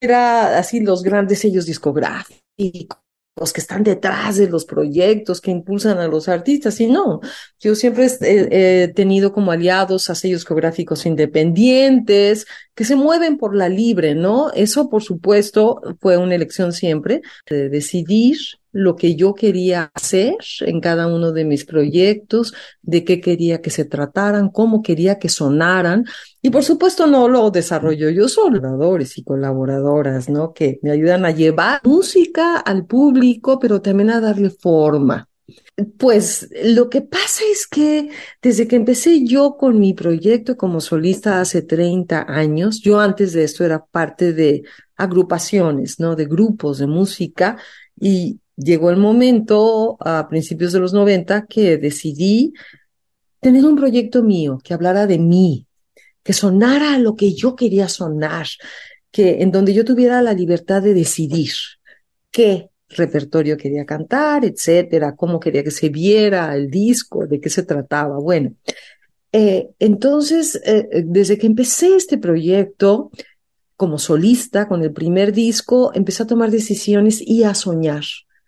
era 0.00 0.58
así 0.58 0.80
los 0.80 1.02
grandes 1.02 1.40
sellos 1.40 1.66
discográficos, 1.66 2.98
los 3.38 3.52
que 3.52 3.60
están 3.60 3.82
detrás 3.82 4.36
de 4.36 4.48
los 4.48 4.64
proyectos 4.64 5.40
que 5.40 5.50
impulsan 5.50 5.98
a 5.98 6.08
los 6.08 6.28
artistas, 6.28 6.80
y 6.80 6.86
no, 6.86 7.20
yo 7.60 7.74
siempre 7.74 8.08
he, 8.22 8.88
tenido 8.94 9.32
como 9.32 9.52
aliados 9.52 10.08
a 10.08 10.14
sellos 10.14 10.46
geográficos 10.46 11.04
independientes 11.04 12.46
que 12.74 12.84
se 12.84 12.96
mueven 12.96 13.36
por 13.36 13.54
la 13.54 13.68
libre, 13.68 14.14
¿no? 14.14 14.50
Eso, 14.52 14.88
por 14.88 15.02
supuesto, 15.02 15.80
fue 16.00 16.16
una 16.16 16.34
elección 16.34 16.72
siempre 16.72 17.20
de 17.48 17.68
decidir 17.68 18.38
lo 18.76 18.94
que 18.94 19.16
yo 19.16 19.34
quería 19.34 19.90
hacer 19.94 20.36
en 20.60 20.80
cada 20.80 21.06
uno 21.06 21.32
de 21.32 21.46
mis 21.46 21.64
proyectos, 21.64 22.52
de 22.82 23.04
qué 23.04 23.22
quería 23.22 23.62
que 23.62 23.70
se 23.70 23.86
trataran, 23.86 24.50
cómo 24.50 24.82
quería 24.82 25.18
que 25.18 25.30
sonaran. 25.30 26.04
Y 26.42 26.50
por 26.50 26.62
supuesto 26.62 27.06
no 27.06 27.26
lo 27.26 27.50
desarrollo 27.50 28.10
yo, 28.10 28.28
son 28.28 28.60
y 29.16 29.24
colaboradoras, 29.24 30.28
¿no? 30.28 30.52
Que 30.52 30.78
me 30.82 30.90
ayudan 30.90 31.24
a 31.24 31.30
llevar 31.30 31.80
música 31.84 32.58
al 32.58 32.84
público, 32.84 33.58
pero 33.58 33.80
también 33.80 34.10
a 34.10 34.20
darle 34.20 34.50
forma. 34.50 35.26
Pues 35.96 36.48
lo 36.64 36.90
que 36.90 37.02
pasa 37.02 37.44
es 37.50 37.66
que 37.66 38.10
desde 38.42 38.68
que 38.68 38.76
empecé 38.76 39.24
yo 39.24 39.56
con 39.56 39.78
mi 39.78 39.94
proyecto 39.94 40.56
como 40.56 40.80
solista 40.80 41.40
hace 41.40 41.62
30 41.62 42.26
años, 42.28 42.80
yo 42.80 43.00
antes 43.00 43.32
de 43.32 43.44
esto 43.44 43.64
era 43.64 43.84
parte 43.84 44.32
de 44.32 44.64
agrupaciones, 44.96 45.98
¿no? 45.98 46.14
De 46.14 46.26
grupos 46.26 46.78
de 46.78 46.86
música 46.86 47.58
y 47.98 48.40
llegó 48.56 48.90
el 48.90 48.96
momento 48.96 49.96
a 50.00 50.28
principios 50.28 50.72
de 50.72 50.80
los 50.80 50.92
90 50.92 51.46
que 51.46 51.76
decidí 51.76 52.52
tener 53.40 53.64
un 53.64 53.76
proyecto 53.76 54.22
mío 54.22 54.58
que 54.64 54.74
hablara 54.74 55.06
de 55.06 55.18
mí, 55.18 55.66
que 56.22 56.32
sonara 56.32 56.98
lo 56.98 57.14
que 57.14 57.34
yo 57.34 57.54
quería 57.54 57.88
sonar, 57.88 58.46
que 59.10 59.42
en 59.42 59.52
donde 59.52 59.72
yo 59.74 59.84
tuviera 59.84 60.22
la 60.22 60.32
libertad 60.32 60.82
de 60.82 60.94
decidir 60.94 61.52
qué 62.30 62.70
repertorio 62.88 63.56
quería 63.56 63.84
cantar, 63.84 64.44
etcétera, 64.44 65.14
cómo 65.14 65.38
quería 65.38 65.62
que 65.62 65.70
se 65.70 65.88
viera 65.88 66.54
el 66.54 66.70
disco, 66.70 67.26
de 67.26 67.40
qué 67.40 67.50
se 67.50 67.62
trataba. 67.62 68.18
Bueno, 68.18 68.54
eh, 69.32 69.68
entonces, 69.78 70.60
eh, 70.64 71.04
desde 71.04 71.36
que 71.36 71.46
empecé 71.46 71.94
este 71.94 72.16
proyecto 72.16 73.10
como 73.76 73.98
solista, 73.98 74.66
con 74.66 74.82
el 74.82 74.92
primer 74.92 75.32
disco, 75.32 75.92
empecé 75.94 76.22
a 76.22 76.26
tomar 76.26 76.50
decisiones 76.50 77.20
y 77.20 77.44
a 77.44 77.54
soñar 77.54 78.04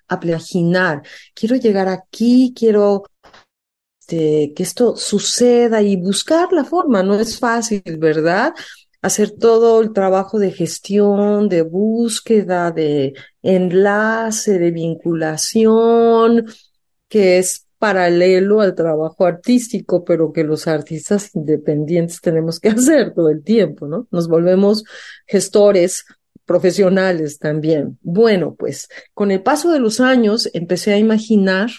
a 0.09 0.21
plaginar. 0.21 1.03
Quiero 1.35 1.57
llegar 1.57 1.89
aquí, 1.89 2.53
quiero 2.57 3.05
este, 4.09 4.55
que 4.55 4.63
esto 4.63 4.97
suceda 4.97 5.83
y 5.83 5.97
buscar 5.97 6.53
la 6.53 6.65
forma. 6.65 7.03
No 7.03 7.15
es 7.15 7.39
fácil, 7.39 7.83
¿verdad? 7.99 8.55
Hacer 9.03 9.33
todo 9.33 9.81
el 9.83 9.93
trabajo 9.93 10.39
de 10.39 10.51
gestión, 10.51 11.49
de 11.49 11.63
búsqueda, 11.63 12.71
de 12.71 13.15
enlace, 13.43 14.59
de 14.59 14.71
vinculación, 14.71 16.47
que 17.09 17.39
es 17.39 17.67
paralelo 17.79 18.61
al 18.61 18.75
trabajo 18.75 19.27
artístico, 19.27 20.05
pero 20.05 20.33
que 20.33 20.43
los 20.43 20.67
artistas 20.67 21.35
independientes 21.35 22.21
tenemos 22.21 22.59
que 22.61 22.69
hacer 22.71 23.13
todo 23.15 23.29
el 23.29 23.43
tiempo, 23.45 23.87
¿no? 23.87 24.09
Nos 24.11 24.27
volvemos 24.29 24.85
gestores 25.27 26.07
profesionales 26.49 27.39
también. 27.39 27.99
Bueno, 28.01 28.57
pues 28.59 28.89
con 29.13 29.31
el 29.31 29.43
paso 29.43 29.71
de 29.71 29.79
los 29.79 30.01
años 30.01 30.49
empecé 30.55 30.95
a 30.95 30.99
imaginar 30.99 31.71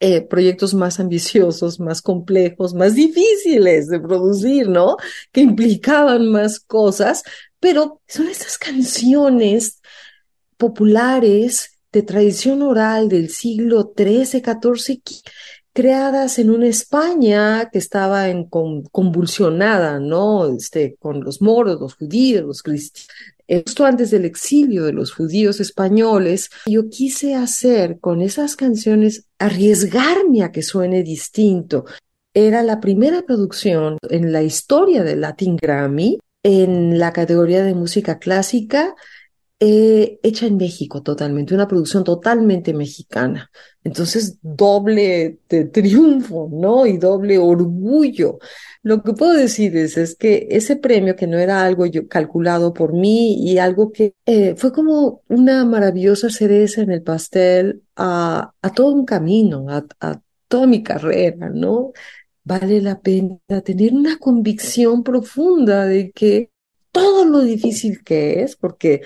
eh, 0.00 0.22
proyectos 0.22 0.74
más 0.74 0.98
ambiciosos, 0.98 1.78
más 1.78 2.02
complejos, 2.02 2.74
más 2.74 2.94
difíciles 2.94 3.86
de 3.86 4.00
producir, 4.00 4.68
¿no? 4.68 4.96
Que 5.30 5.42
implicaban 5.42 6.30
más 6.30 6.58
cosas, 6.58 7.22
pero 7.60 8.00
son 8.08 8.26
estas 8.26 8.58
canciones 8.58 9.80
populares 10.56 11.78
de 11.92 12.02
tradición 12.02 12.62
oral 12.62 13.08
del 13.08 13.28
siglo 13.28 13.92
XIII, 13.96 14.42
XIV, 14.42 15.22
creadas 15.72 16.38
en 16.40 16.50
una 16.50 16.66
España 16.66 17.68
que 17.70 17.78
estaba 17.78 18.28
en 18.28 18.48
convulsionada, 18.48 20.00
¿no? 20.00 20.46
Este, 20.56 20.96
con 20.98 21.22
los 21.22 21.40
moros, 21.40 21.80
los 21.80 21.94
judíos, 21.94 22.44
los 22.44 22.62
cristianos, 22.62 23.08
justo 23.58 23.84
antes 23.84 24.10
del 24.10 24.24
exilio 24.24 24.84
de 24.84 24.92
los 24.92 25.12
judíos 25.12 25.60
españoles, 25.60 26.50
yo 26.66 26.88
quise 26.88 27.34
hacer 27.34 27.98
con 28.00 28.22
esas 28.22 28.56
canciones 28.56 29.26
arriesgarme 29.38 30.42
a 30.42 30.52
que 30.52 30.62
suene 30.62 31.02
distinto. 31.02 31.84
Era 32.32 32.62
la 32.62 32.80
primera 32.80 33.22
producción 33.22 33.98
en 34.08 34.32
la 34.32 34.42
historia 34.42 35.02
del 35.02 35.22
Latin 35.22 35.56
Grammy 35.56 36.18
en 36.42 36.98
la 36.98 37.12
categoría 37.12 37.64
de 37.64 37.74
música 37.74 38.18
clásica 38.18 38.94
eh, 39.62 40.18
hecha 40.22 40.46
en 40.46 40.56
México 40.56 41.02
totalmente, 41.02 41.54
una 41.54 41.68
producción 41.68 42.02
totalmente 42.02 42.72
mexicana. 42.72 43.50
Entonces, 43.84 44.38
doble 44.42 45.38
de 45.48 45.66
triunfo, 45.66 46.48
¿no? 46.50 46.86
Y 46.86 46.96
doble 46.96 47.38
orgullo. 47.38 48.38
Lo 48.82 49.02
que 49.02 49.12
puedo 49.12 49.34
decir 49.34 49.76
es, 49.76 50.16
que 50.16 50.48
ese 50.50 50.76
premio, 50.76 51.14
que 51.14 51.26
no 51.26 51.38
era 51.38 51.62
algo 51.64 51.84
calculado 52.08 52.72
por 52.72 52.94
mí 52.94 53.34
y 53.34 53.58
algo 53.58 53.92
que 53.92 54.14
eh, 54.24 54.54
fue 54.56 54.72
como 54.72 55.22
una 55.28 55.64
maravillosa 55.66 56.30
cereza 56.30 56.80
en 56.80 56.90
el 56.90 57.02
pastel 57.02 57.82
a, 57.96 58.54
a 58.62 58.72
todo 58.72 58.92
un 58.92 59.04
camino, 59.04 59.66
a, 59.68 59.84
a 60.00 60.22
toda 60.48 60.66
mi 60.66 60.82
carrera, 60.82 61.50
¿no? 61.50 61.92
Vale 62.44 62.80
la 62.80 63.00
pena 63.00 63.38
tener 63.64 63.92
una 63.92 64.18
convicción 64.18 65.02
profunda 65.02 65.84
de 65.84 66.10
que 66.12 66.50
todo 66.92 67.24
lo 67.26 67.40
difícil 67.40 68.02
que 68.02 68.42
es, 68.42 68.56
porque 68.56 69.02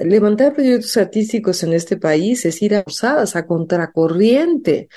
levantar 0.00 0.54
proyectos 0.54 0.96
artísticos 0.96 1.62
en 1.62 1.72
este 1.72 1.96
país 1.96 2.44
es 2.44 2.62
ir 2.62 2.74
a 2.74 2.84
usadas, 2.86 3.36
a 3.36 3.46
contracorriente. 3.46 4.88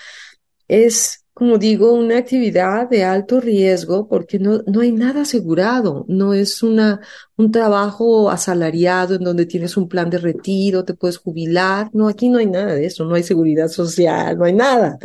Es, 0.67 1.25
como 1.33 1.57
digo, 1.57 1.93
una 1.93 2.17
actividad 2.17 2.89
de 2.89 3.03
alto 3.03 3.39
riesgo 3.39 4.07
porque 4.07 4.39
no, 4.39 4.61
no 4.65 4.81
hay 4.81 4.91
nada 4.91 5.21
asegurado, 5.21 6.05
no 6.07 6.33
es 6.33 6.63
una, 6.63 7.01
un 7.37 7.51
trabajo 7.51 8.29
asalariado 8.29 9.15
en 9.15 9.23
donde 9.23 9.45
tienes 9.45 9.77
un 9.77 9.87
plan 9.87 10.09
de 10.09 10.19
retiro, 10.19 10.85
te 10.85 10.93
puedes 10.93 11.17
jubilar. 11.17 11.89
No, 11.93 12.07
aquí 12.07 12.29
no 12.29 12.39
hay 12.39 12.47
nada 12.47 12.73
de 12.75 12.85
eso, 12.85 13.05
no 13.05 13.15
hay 13.15 13.23
seguridad 13.23 13.67
social, 13.67 14.37
no 14.37 14.45
hay 14.45 14.53
nada. 14.53 14.97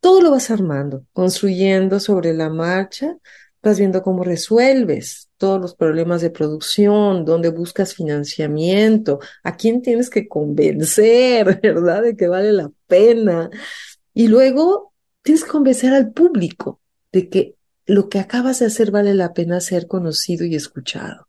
Todo 0.00 0.20
lo 0.20 0.30
vas 0.30 0.50
armando, 0.50 1.04
construyendo 1.12 2.00
sobre 2.00 2.34
la 2.34 2.48
marcha, 2.50 3.16
vas 3.62 3.78
viendo 3.78 4.02
cómo 4.02 4.24
resuelves 4.24 5.28
todos 5.36 5.60
los 5.60 5.74
problemas 5.74 6.22
de 6.22 6.30
producción, 6.30 7.24
dónde 7.24 7.50
buscas 7.50 7.94
financiamiento, 7.94 9.20
a 9.42 9.56
quién 9.56 9.82
tienes 9.82 10.10
que 10.10 10.28
convencer, 10.28 11.60
¿verdad? 11.62 12.02
De 12.02 12.16
que 12.16 12.28
vale 12.28 12.52
la 12.52 12.70
pena. 12.86 13.50
Y 14.14 14.28
luego 14.28 14.92
tienes 15.22 15.44
que 15.44 15.50
convencer 15.50 15.92
al 15.92 16.12
público 16.12 16.80
de 17.12 17.28
que 17.28 17.54
lo 17.86 18.08
que 18.08 18.18
acabas 18.18 18.60
de 18.60 18.66
hacer 18.66 18.90
vale 18.90 19.14
la 19.14 19.32
pena 19.32 19.60
ser 19.60 19.86
conocido 19.86 20.44
y 20.44 20.54
escuchado. 20.54 21.28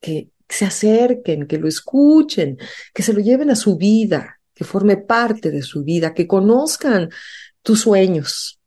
Que 0.00 0.30
se 0.48 0.64
acerquen, 0.64 1.46
que 1.46 1.58
lo 1.58 1.68
escuchen, 1.68 2.58
que 2.92 3.02
se 3.02 3.12
lo 3.12 3.20
lleven 3.20 3.50
a 3.50 3.56
su 3.56 3.76
vida, 3.76 4.40
que 4.54 4.64
forme 4.64 4.96
parte 4.96 5.50
de 5.50 5.62
su 5.62 5.84
vida, 5.84 6.14
que 6.14 6.26
conozcan 6.26 7.10
tus 7.62 7.80
sueños, 7.80 8.60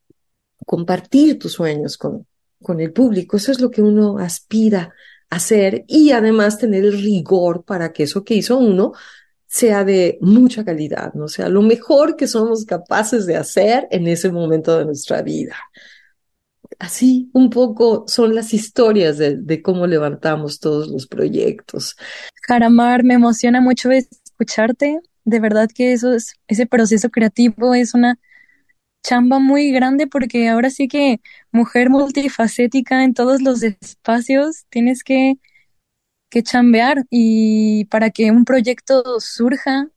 compartir 0.66 1.40
tus 1.40 1.54
sueños 1.54 1.98
con, 1.98 2.26
con 2.62 2.80
el 2.80 2.92
público. 2.92 3.38
Eso 3.38 3.52
es 3.52 3.60
lo 3.60 3.72
que 3.72 3.82
uno 3.82 4.18
aspira 4.18 4.94
a 5.30 5.36
hacer 5.36 5.86
y 5.88 6.12
además 6.12 6.58
tener 6.58 6.86
el 6.86 7.02
rigor 7.02 7.64
para 7.64 7.92
que 7.92 8.04
eso 8.04 8.24
que 8.24 8.36
hizo 8.36 8.58
uno 8.58 8.94
sea 9.48 9.84
de 9.84 10.18
mucha 10.22 10.64
calidad, 10.66 11.14
¿no? 11.14 11.28
sea 11.28 11.50
lo 11.50 11.62
mejor 11.62 12.16
que 12.16 12.28
somos 12.28 12.66
capaces 12.66 13.26
de 13.26 13.38
hacer 13.38 13.88
en 13.92 14.08
ese 14.08 14.30
momento 14.30 14.78
de 14.78 14.86
nuestra 14.86 15.22
vida. 15.22 15.56
así 16.80 17.30
un 17.34 17.50
poco 17.50 18.06
son 18.08 18.36
las 18.36 18.54
historias 18.54 19.18
de, 19.18 19.62
cómo 19.62 19.88
levantamos 19.88 20.60
todos 20.60 20.90
los 20.90 21.08
proyectos. 21.08 21.96
Jaramar, 22.48 23.04
me 23.04 23.16
emociona 23.16 23.62
mucho 23.62 23.90
escucharte. 23.90 25.00
De 25.24 25.40
verdad 25.40 25.70
que 25.74 25.94
eso 25.94 26.14
es, 26.14 26.36
ese 26.48 26.68
proceso 26.68 27.10
creativo 27.10 27.74
es 27.74 27.94
una 27.94 28.20
chamba 29.04 29.40
muy 29.40 29.72
grande 29.72 30.08
porque 30.08 30.50
ahora 30.50 30.70
sí 30.70 30.88
que 30.88 31.22
mujer 31.52 31.90
multifacética 31.90 33.04
en 33.04 33.14
todos 33.14 33.42
los 33.42 33.64
espacios, 33.64 34.66
tienes 34.70 35.04
que, 35.04 35.36
que 36.30 36.44
chambear 36.44 37.06
y 37.10 37.86
para 37.86 38.10
que 38.10 38.32
un 38.32 38.46
proyecto 38.46 39.20
surja 39.20 39.90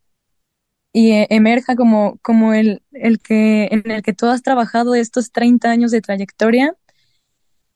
y 0.93 1.13
e, 1.13 1.27
emerja 1.31 1.77
como, 1.77 2.19
como 2.23 2.55
el, 2.55 2.83
el 2.93 3.21
que, 3.21 3.69
en 3.71 3.91
el 3.91 4.03
que 4.03 4.13
tú 4.13 4.27
has 4.27 4.43
trabajado 4.43 4.95
estos 4.95 5.33
30 5.33 5.71
años 5.71 5.91
de 5.91 6.01
trayectoria. 6.01 6.75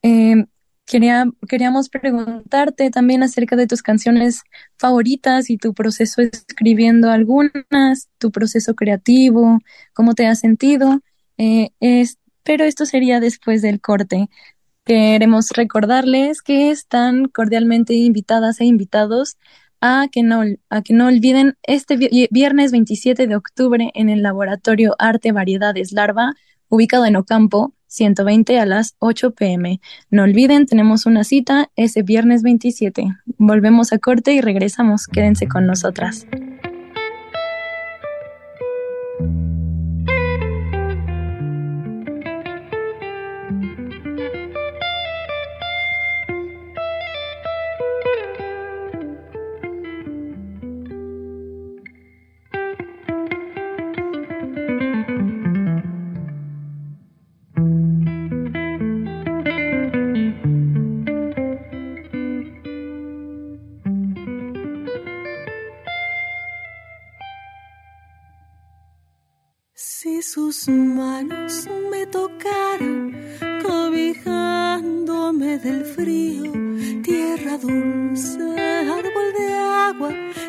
Eh, 0.02 0.46
quería, 0.87 1.26
queríamos 1.48 1.88
preguntarte 1.88 2.90
también 2.90 3.22
acerca 3.22 3.56
de 3.56 3.66
tus 3.66 3.82
canciones 3.82 4.42
favoritas 4.78 5.50
y 5.50 5.56
tu 5.56 5.74
proceso 5.74 6.22
escribiendo 6.22 7.10
algunas, 7.10 8.08
tu 8.18 8.30
proceso 8.30 8.74
creativo, 8.74 9.58
cómo 9.92 10.14
te 10.14 10.26
has 10.26 10.40
sentido. 10.40 11.00
Eh, 11.38 11.70
es, 11.80 12.18
pero 12.42 12.64
esto 12.64 12.86
sería 12.86 13.20
después 13.20 13.62
del 13.62 13.80
corte. 13.80 14.28
Queremos 14.84 15.50
recordarles 15.50 16.42
que 16.42 16.70
están 16.70 17.26
cordialmente 17.26 17.94
invitadas 17.94 18.60
e 18.60 18.66
invitados 18.66 19.36
a 19.80 20.08
que 20.10 20.22
no, 20.22 20.42
a 20.70 20.82
que 20.82 20.94
no 20.94 21.06
olviden 21.06 21.56
este 21.62 21.96
viernes 22.30 22.72
27 22.72 23.26
de 23.26 23.36
octubre 23.36 23.90
en 23.94 24.08
el 24.08 24.22
Laboratorio 24.22 24.94
Arte 24.98 25.32
Variedades 25.32 25.92
Larva, 25.92 26.34
ubicado 26.68 27.06
en 27.06 27.16
Ocampo, 27.16 27.74
120 27.94 28.58
a 28.58 28.66
las 28.66 28.96
8 28.98 29.32
pm. 29.32 29.80
No 30.10 30.24
olviden, 30.24 30.66
tenemos 30.66 31.06
una 31.06 31.24
cita 31.24 31.70
ese 31.76 32.02
viernes 32.02 32.42
27. 32.42 33.08
Volvemos 33.38 33.92
a 33.92 33.98
corte 33.98 34.32
y 34.32 34.40
regresamos. 34.40 35.06
Quédense 35.06 35.46
con 35.48 35.66
nosotras. 35.66 36.26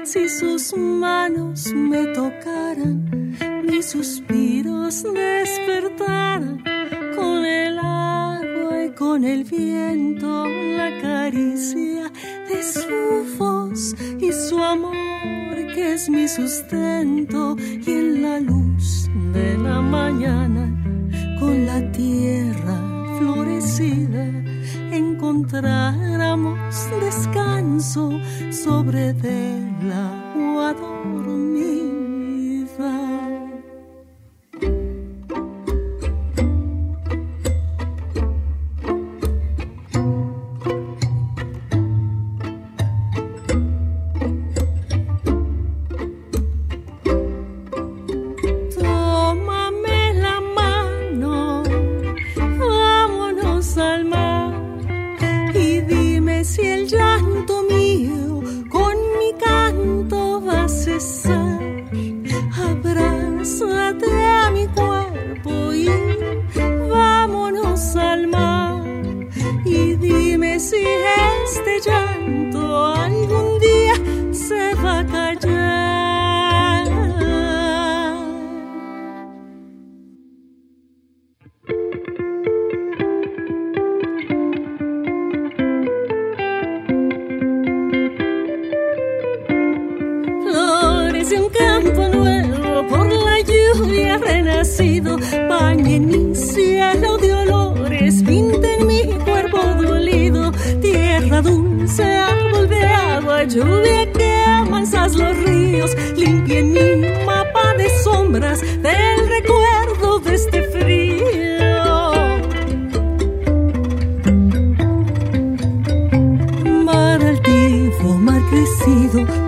Si 0.06 0.30
sus 0.30 0.76
manos 0.78 1.74
me 1.74 2.06
tocaran, 2.08 3.36
mis 3.64 3.88
suspiros 3.88 5.04
despertaran 5.04 6.64
con 7.16 7.44
el 7.44 7.80
agua 7.80 8.86
y 8.86 8.90
con 8.92 9.24
el 9.24 9.44
viento, 9.44 10.46
la 10.48 11.02
caricia 11.02 12.12
de 12.48 12.62
su 12.62 13.38
voz 13.40 13.96
y 14.20 14.32
su 14.32 14.64
amor 14.64 14.96
que 15.74 15.94
es 15.94 16.08
mi 16.10 16.28
sustento 16.28 17.58
y 17.60 17.92
en 17.92 18.22
la 18.22 18.40
luz 18.40 19.10
de 19.34 19.58
la 19.58 19.82
mañana 19.82 20.72
con 21.40 21.66
la 21.66 21.92
tierra 21.92 22.78
florecida 23.18 24.45
encontráramos 25.36 26.58
descanso 27.02 28.10
sobre 28.52 29.12
del 29.14 29.92
agua 29.92 30.74
dormida. 30.74 31.85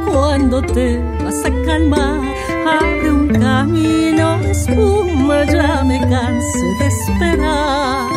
cuando 0.05 0.61
te 0.61 0.99
vas 1.23 1.45
a 1.45 1.51
calmar. 1.65 2.21
Abre 2.65 3.11
un 3.11 3.27
camino 3.29 4.39
espuma, 4.41 5.45
ya 5.45 5.83
me 5.83 5.99
cansé 5.99 6.65
de 6.79 6.87
esperar. 6.87 8.16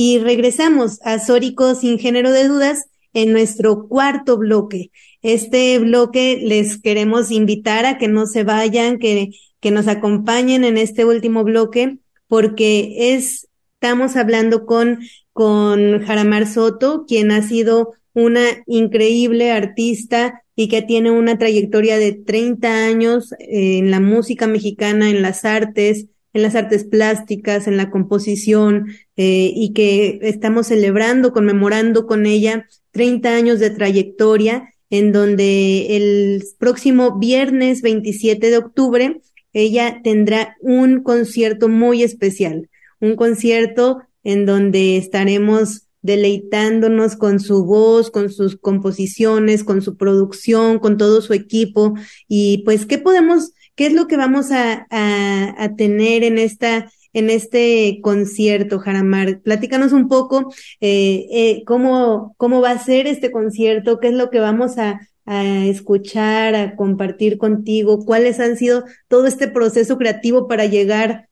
Y 0.00 0.20
regresamos 0.20 1.00
a 1.02 1.18
Sórico, 1.18 1.74
sin 1.74 1.98
género 1.98 2.30
de 2.30 2.46
dudas, 2.46 2.84
en 3.14 3.32
nuestro 3.32 3.88
cuarto 3.88 4.38
bloque. 4.38 4.92
Este 5.22 5.76
bloque 5.80 6.38
les 6.40 6.80
queremos 6.80 7.32
invitar 7.32 7.84
a 7.84 7.98
que 7.98 8.06
no 8.06 8.26
se 8.26 8.44
vayan, 8.44 9.00
que, 9.00 9.30
que 9.58 9.72
nos 9.72 9.88
acompañen 9.88 10.62
en 10.62 10.78
este 10.78 11.04
último 11.04 11.42
bloque, 11.42 11.98
porque 12.28 13.12
es, 13.16 13.48
estamos 13.74 14.14
hablando 14.14 14.66
con, 14.66 15.00
con 15.32 16.00
Jaramar 16.04 16.46
Soto, 16.46 17.04
quien 17.04 17.32
ha 17.32 17.42
sido 17.42 17.94
una 18.12 18.44
increíble 18.66 19.50
artista 19.50 20.44
y 20.54 20.68
que 20.68 20.80
tiene 20.80 21.10
una 21.10 21.38
trayectoria 21.38 21.98
de 21.98 22.12
30 22.12 22.86
años 22.86 23.34
en 23.40 23.90
la 23.90 23.98
música 23.98 24.46
mexicana, 24.46 25.10
en 25.10 25.22
las 25.22 25.44
artes, 25.44 26.06
en 26.32 26.42
las 26.42 26.54
artes 26.54 26.84
plásticas, 26.84 27.66
en 27.66 27.76
la 27.76 27.90
composición, 27.90 28.88
eh, 29.16 29.52
y 29.54 29.72
que 29.72 30.18
estamos 30.22 30.68
celebrando, 30.68 31.32
conmemorando 31.32 32.06
con 32.06 32.26
ella 32.26 32.66
30 32.92 33.34
años 33.34 33.58
de 33.58 33.70
trayectoria, 33.70 34.74
en 34.90 35.12
donde 35.12 35.96
el 35.96 36.42
próximo 36.58 37.18
viernes 37.18 37.82
27 37.82 38.50
de 38.50 38.56
octubre 38.56 39.20
ella 39.52 40.00
tendrá 40.04 40.56
un 40.60 41.02
concierto 41.02 41.68
muy 41.68 42.02
especial, 42.02 42.68
un 43.00 43.16
concierto 43.16 44.02
en 44.24 44.46
donde 44.46 44.96
estaremos 44.96 45.88
deleitándonos 46.02 47.16
con 47.16 47.40
su 47.40 47.64
voz, 47.64 48.10
con 48.10 48.30
sus 48.30 48.56
composiciones, 48.56 49.64
con 49.64 49.82
su 49.82 49.96
producción, 49.96 50.78
con 50.78 50.96
todo 50.96 51.20
su 51.20 51.32
equipo. 51.32 51.94
Y 52.28 52.58
pues, 52.64 52.86
¿qué 52.86 52.98
podemos, 52.98 53.52
qué 53.78 53.86
es 53.86 53.92
lo 53.92 54.08
que 54.08 54.16
vamos 54.16 54.50
a, 54.50 54.88
a, 54.90 55.76
tener 55.76 56.24
en 56.24 56.36
esta, 56.36 56.90
en 57.12 57.30
este 57.30 58.00
concierto, 58.02 58.80
Jaramar? 58.80 59.40
Platícanos 59.40 59.92
un 59.92 60.08
poco 60.08 60.52
eh, 60.80 61.26
eh, 61.30 61.62
cómo, 61.64 62.34
cómo 62.38 62.60
va 62.60 62.72
a 62.72 62.84
ser 62.84 63.06
este 63.06 63.30
concierto, 63.30 64.00
qué 64.00 64.08
es 64.08 64.14
lo 64.14 64.30
que 64.30 64.40
vamos 64.40 64.78
a, 64.78 65.00
a 65.26 65.64
escuchar, 65.66 66.56
a 66.56 66.74
compartir 66.74 67.38
contigo, 67.38 68.04
cuáles 68.04 68.40
han 68.40 68.56
sido 68.56 68.84
todo 69.06 69.28
este 69.28 69.46
proceso 69.46 69.96
creativo 69.96 70.48
para 70.48 70.66
llegar 70.66 71.28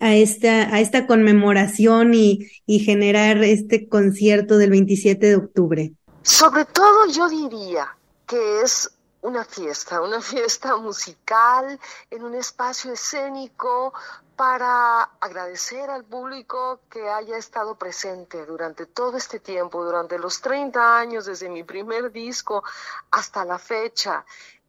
a 0.00 0.14
esta, 0.14 0.74
a 0.74 0.80
esta 0.80 1.06
conmemoración 1.06 2.12
y, 2.12 2.46
y 2.66 2.80
generar 2.80 3.42
este 3.42 3.88
concierto 3.88 4.58
del 4.58 4.68
27 4.68 5.26
de 5.26 5.36
octubre? 5.36 5.92
Sobre 6.20 6.66
todo 6.66 7.06
yo 7.10 7.26
diría 7.30 7.86
que 8.26 8.36
es 8.64 8.90
una 9.22 9.44
fiesta, 9.44 10.00
una 10.00 10.20
fiesta 10.32 10.76
musical 10.76 11.78
en 12.10 12.24
un 12.24 12.34
espacio 12.34 12.92
escénico 12.92 13.92
para 14.36 15.02
agradecer 15.20 15.90
al 15.90 16.04
público 16.04 16.80
que 16.88 17.10
haya 17.10 17.36
estado 17.36 17.74
presente 17.74 18.46
durante 18.46 18.86
todo 18.86 19.18
este 19.18 19.38
tiempo, 19.38 19.84
durante 19.84 20.18
los 20.18 20.40
30 20.40 20.98
años 20.98 21.26
desde 21.26 21.50
mi 21.50 21.62
primer 21.62 22.10
disco 22.10 22.64
hasta 23.10 23.44
la 23.44 23.58
fecha, 23.58 24.24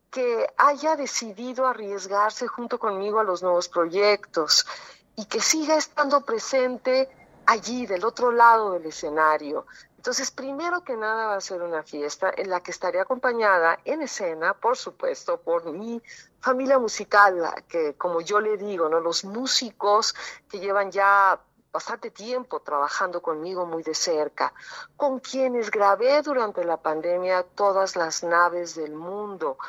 que 0.09 0.45
haya 0.57 0.97
decidido 0.97 1.65
arriesgarse 1.65 2.47
junto 2.47 2.77
conmigo 2.77 3.19
a 3.19 3.23
los 3.23 3.41
nuevos 3.41 3.69
proyectos 3.69 4.67
y 5.15 5.23
que 5.25 5.39
siga 5.39 5.77
estando 5.77 6.25
presente 6.25 7.09
allí, 7.45 7.85
del 7.85 8.03
otro 8.03 8.31
lado 8.31 8.73
del 8.73 8.85
escenario. 8.85 9.65
Entonces, 10.01 10.31
primero 10.31 10.83
que 10.83 10.97
nada 10.97 11.27
va 11.27 11.35
a 11.35 11.41
ser 11.41 11.61
una 11.61 11.83
fiesta 11.83 12.33
en 12.35 12.49
la 12.49 12.63
que 12.63 12.71
estaré 12.71 12.99
acompañada 12.99 13.77
en 13.85 14.01
escena, 14.01 14.55
por 14.55 14.75
supuesto, 14.75 15.39
por 15.39 15.71
mi 15.71 16.01
familia 16.39 16.79
musical, 16.79 17.53
que 17.67 17.93
como 17.93 18.19
yo 18.19 18.39
le 18.39 18.57
digo, 18.57 18.89
¿no? 18.89 18.99
los 18.99 19.23
músicos 19.25 20.15
que 20.49 20.59
llevan 20.59 20.89
ya 20.89 21.39
bastante 21.71 22.09
tiempo 22.09 22.61
trabajando 22.61 23.21
conmigo 23.21 23.67
muy 23.67 23.83
de 23.83 23.93
cerca, 23.93 24.55
con 24.97 25.19
quienes 25.19 25.69
grabé 25.69 26.23
durante 26.23 26.63
la 26.63 26.77
pandemia 26.77 27.43
todas 27.43 27.95
las 27.95 28.23
naves 28.23 28.73
del 28.73 28.95
mundo. 28.95 29.59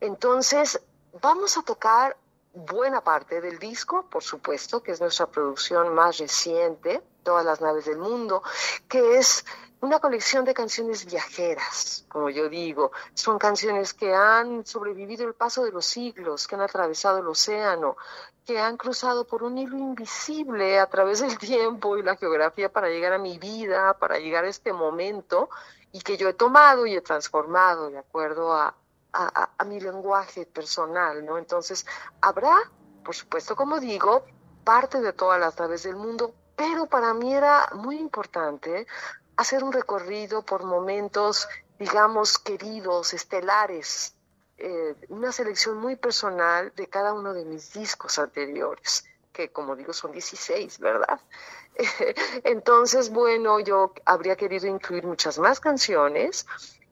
Entonces, 0.00 0.80
vamos 1.20 1.58
a 1.58 1.62
tocar 1.64 2.16
buena 2.54 3.04
parte 3.04 3.42
del 3.42 3.58
disco, 3.58 4.06
por 4.08 4.22
supuesto, 4.22 4.82
que 4.82 4.92
es 4.92 5.02
nuestra 5.02 5.26
producción 5.26 5.94
más 5.94 6.16
reciente, 6.16 7.02
Todas 7.22 7.44
las 7.44 7.60
naves 7.60 7.84
del 7.84 7.98
mundo, 7.98 8.42
que 8.88 9.18
es 9.18 9.44
una 9.82 9.98
colección 9.98 10.44
de 10.44 10.54
canciones 10.54 11.04
viajeras, 11.04 12.04
como 12.08 12.30
yo 12.30 12.48
digo. 12.48 12.92
Son 13.14 13.36
canciones 13.36 13.92
que 13.92 14.14
han 14.14 14.64
sobrevivido 14.64 15.26
el 15.26 15.34
paso 15.34 15.64
de 15.64 15.72
los 15.72 15.84
siglos, 15.84 16.46
que 16.46 16.54
han 16.54 16.60
atravesado 16.60 17.18
el 17.18 17.26
océano, 17.26 17.96
que 18.46 18.60
han 18.60 18.76
cruzado 18.76 19.26
por 19.26 19.42
un 19.42 19.58
hilo 19.58 19.76
invisible 19.76 20.78
a 20.78 20.86
través 20.86 21.20
del 21.20 21.36
tiempo 21.36 21.98
y 21.98 22.02
la 22.04 22.16
geografía 22.16 22.70
para 22.70 22.88
llegar 22.88 23.12
a 23.12 23.18
mi 23.18 23.38
vida, 23.38 23.94
para 23.98 24.20
llegar 24.20 24.44
a 24.44 24.48
este 24.48 24.72
momento, 24.72 25.50
y 25.90 26.00
que 26.00 26.16
yo 26.16 26.28
he 26.28 26.34
tomado 26.34 26.86
y 26.86 26.94
he 26.94 27.00
transformado 27.00 27.90
de 27.90 27.98
acuerdo 27.98 28.52
a, 28.52 28.76
a, 29.12 29.64
mi 29.64 29.80
lenguaje 29.80 30.46
personal, 30.46 31.24
¿no? 31.24 31.38
Entonces, 31.38 31.84
habrá, 32.20 32.56
por 33.04 33.16
supuesto, 33.16 33.56
como 33.56 33.80
digo, 33.80 34.24
parte 34.62 35.00
de 35.00 35.12
todas 35.12 35.40
las 35.40 35.58
naves 35.58 35.82
del 35.82 35.96
mundo, 35.96 36.34
pero 36.54 36.86
para 36.86 37.12
mí 37.14 37.34
era 37.34 37.68
muy 37.74 37.98
importante 37.98 38.86
hacer 39.36 39.64
un 39.64 39.72
recorrido 39.72 40.42
por 40.42 40.64
momentos, 40.64 41.48
digamos, 41.78 42.38
queridos, 42.38 43.14
estelares, 43.14 44.14
eh, 44.58 44.94
una 45.08 45.32
selección 45.32 45.78
muy 45.78 45.96
personal 45.96 46.72
de 46.76 46.86
cada 46.86 47.12
uno 47.12 47.32
de 47.32 47.44
mis 47.44 47.72
discos 47.72 48.18
anteriores, 48.18 49.04
que 49.32 49.50
como 49.50 49.74
digo 49.74 49.92
son 49.92 50.12
16, 50.12 50.78
¿verdad? 50.78 51.20
Entonces, 52.44 53.10
bueno, 53.10 53.58
yo 53.60 53.92
habría 54.04 54.36
querido 54.36 54.66
incluir 54.66 55.04
muchas 55.04 55.38
más 55.38 55.58
canciones, 55.58 56.46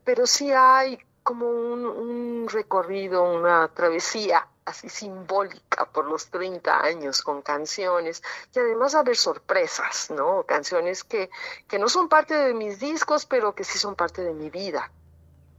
pero 0.05 0.27
sí 0.27 0.51
hay 0.53 0.99
como 1.23 1.49
un, 1.49 2.49
recorrido, 2.49 3.23
una 3.23 3.69
travesía 3.69 4.49
así 4.71 4.89
simbólica 4.89 5.85
por 5.87 6.07
los 6.07 6.31
30 6.31 6.83
años 6.83 7.23
con 7.23 7.43
canciones 7.43 8.23
y 8.55 8.59
además 8.59 8.95
haber 8.95 9.17
sorpresas, 9.17 10.11
¿no? 10.11 10.45
Canciones 10.45 11.05
que, 11.05 11.31
que 11.69 11.79
no 11.79 11.89
son 11.89 12.09
parte 12.09 12.35
de 12.35 12.55
mis 12.55 12.79
discos, 12.79 13.27
pero 13.27 13.55
que 13.55 13.65
sí 13.65 13.79
son 13.79 13.95
parte 13.95 14.23
de 14.23 14.33
mi 14.33 14.49
vida 14.49 14.91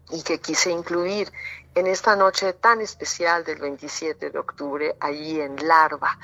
y 0.10 0.24
que 0.24 0.40
quise 0.40 0.72
incluir 0.72 1.32
en 1.76 1.88
esta 1.88 2.16
noche 2.16 2.54
tan 2.54 2.82
especial 2.82 3.44
del 3.44 3.60
27 3.60 4.30
de 4.30 4.40
octubre 4.40 4.96
allí 5.00 5.40
en 5.40 5.56
Larva. 5.68 6.18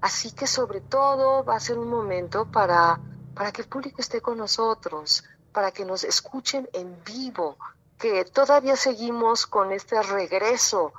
Así 0.00 0.32
que 0.32 0.46
sobre 0.46 0.80
todo 0.80 1.44
va 1.44 1.56
a 1.56 1.60
ser 1.60 1.78
un 1.78 1.88
momento 1.88 2.46
para, 2.50 3.00
para 3.34 3.52
que 3.52 3.62
el 3.62 3.68
público 3.68 4.00
esté 4.00 4.20
con 4.20 4.38
nosotros, 4.38 5.24
para 5.52 5.72
que 5.72 5.84
nos 5.84 6.04
escuchen 6.04 6.68
en 6.72 7.02
vivo, 7.04 7.56
que 7.98 8.24
todavía 8.24 8.76
seguimos 8.76 9.46
con 9.46 9.72
este 9.72 10.02
regreso 10.02 10.92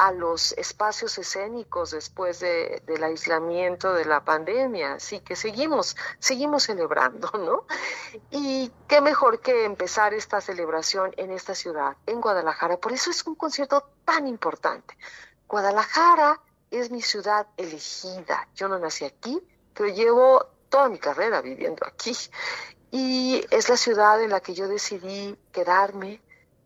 a 0.00 0.12
los 0.12 0.52
espacios 0.52 1.18
escénicos 1.18 1.90
después 1.90 2.40
de, 2.40 2.82
del 2.86 3.04
aislamiento 3.04 3.92
de 3.92 4.06
la 4.06 4.24
pandemia, 4.24 4.94
así 4.94 5.20
que 5.20 5.36
seguimos, 5.36 5.94
seguimos 6.18 6.62
celebrando, 6.62 7.30
¿no? 7.34 7.66
Y 8.30 8.72
qué 8.88 9.02
mejor 9.02 9.40
que 9.40 9.66
empezar 9.66 10.14
esta 10.14 10.40
celebración 10.40 11.12
en 11.18 11.30
esta 11.32 11.54
ciudad, 11.54 11.98
en 12.06 12.22
Guadalajara, 12.22 12.78
por 12.78 12.92
eso 12.92 13.10
es 13.10 13.26
un 13.26 13.34
concierto 13.34 13.90
tan 14.06 14.26
importante. 14.26 14.96
Guadalajara 15.46 16.40
es 16.70 16.90
mi 16.90 17.02
ciudad 17.02 17.48
elegida, 17.58 18.48
yo 18.54 18.68
no 18.68 18.78
nací 18.78 19.04
aquí, 19.04 19.38
pero 19.74 19.90
llevo 19.90 20.46
toda 20.70 20.88
mi 20.88 20.98
carrera 20.98 21.42
viviendo 21.42 21.86
aquí, 21.86 22.16
y 22.90 23.44
es 23.50 23.68
la 23.68 23.76
ciudad 23.76 24.22
en 24.22 24.30
la 24.30 24.40
que 24.40 24.54
yo 24.54 24.66
decidí 24.66 25.36
quedarme, 25.52 26.22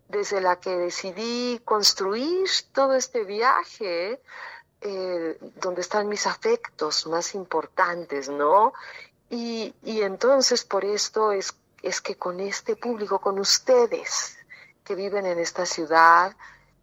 desde 0.08 0.40
la 0.40 0.60
que 0.60 0.70
decidí 0.76 1.60
construir 1.64 2.48
todo 2.72 2.94
este 2.94 3.24
viaje, 3.24 4.20
eh, 4.80 5.38
donde 5.56 5.80
están 5.80 6.08
mis 6.08 6.26
afectos 6.26 7.06
más 7.06 7.34
importantes, 7.34 8.28
¿no? 8.28 8.72
Y, 9.30 9.74
y 9.82 10.02
entonces 10.02 10.64
por 10.64 10.84
esto 10.84 11.32
es, 11.32 11.54
es 11.82 12.00
que 12.00 12.16
con 12.16 12.40
este 12.40 12.76
público, 12.76 13.18
con 13.18 13.38
ustedes 13.38 14.36
que 14.84 14.94
viven 14.94 15.26
en 15.26 15.38
esta 15.38 15.64
ciudad, 15.64 16.36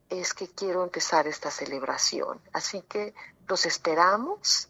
es 0.10 0.34
que 0.34 0.50
quiero 0.50 0.84
empezar 0.84 1.28
esta 1.28 1.52
celebración. 1.52 2.42
Así 2.52 2.82
que 2.82 3.14
los 3.48 3.66
esperamos 3.66 4.68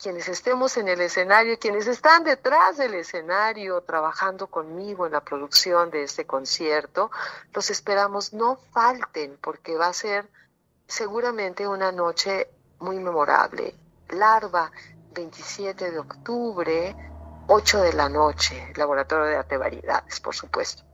quienes 0.00 0.28
estemos 0.28 0.76
en 0.78 0.88
el 0.88 1.00
escenario, 1.00 1.58
quienes 1.58 1.86
están 1.86 2.24
detrás 2.24 2.78
del 2.78 2.94
escenario 2.94 3.82
trabajando 3.82 4.46
conmigo 4.46 5.06
en 5.06 5.12
la 5.12 5.20
producción 5.20 5.90
de 5.90 6.04
este 6.04 6.26
concierto, 6.26 7.10
los 7.54 7.70
esperamos 7.70 8.32
no 8.32 8.56
falten 8.72 9.38
porque 9.40 9.76
va 9.76 9.88
a 9.88 9.92
ser 9.92 10.28
seguramente 10.86 11.68
una 11.68 11.92
noche 11.92 12.48
muy 12.78 12.98
memorable. 12.98 13.74
Larva, 14.08 14.72
27 15.12 15.90
de 15.90 15.98
octubre, 15.98 16.96
8 17.46 17.82
de 17.82 17.92
la 17.92 18.08
noche, 18.08 18.72
Laboratorio 18.76 19.26
de 19.26 19.36
Arte 19.36 19.56
Variedades, 19.56 20.20
por 20.20 20.34
supuesto. 20.34 20.89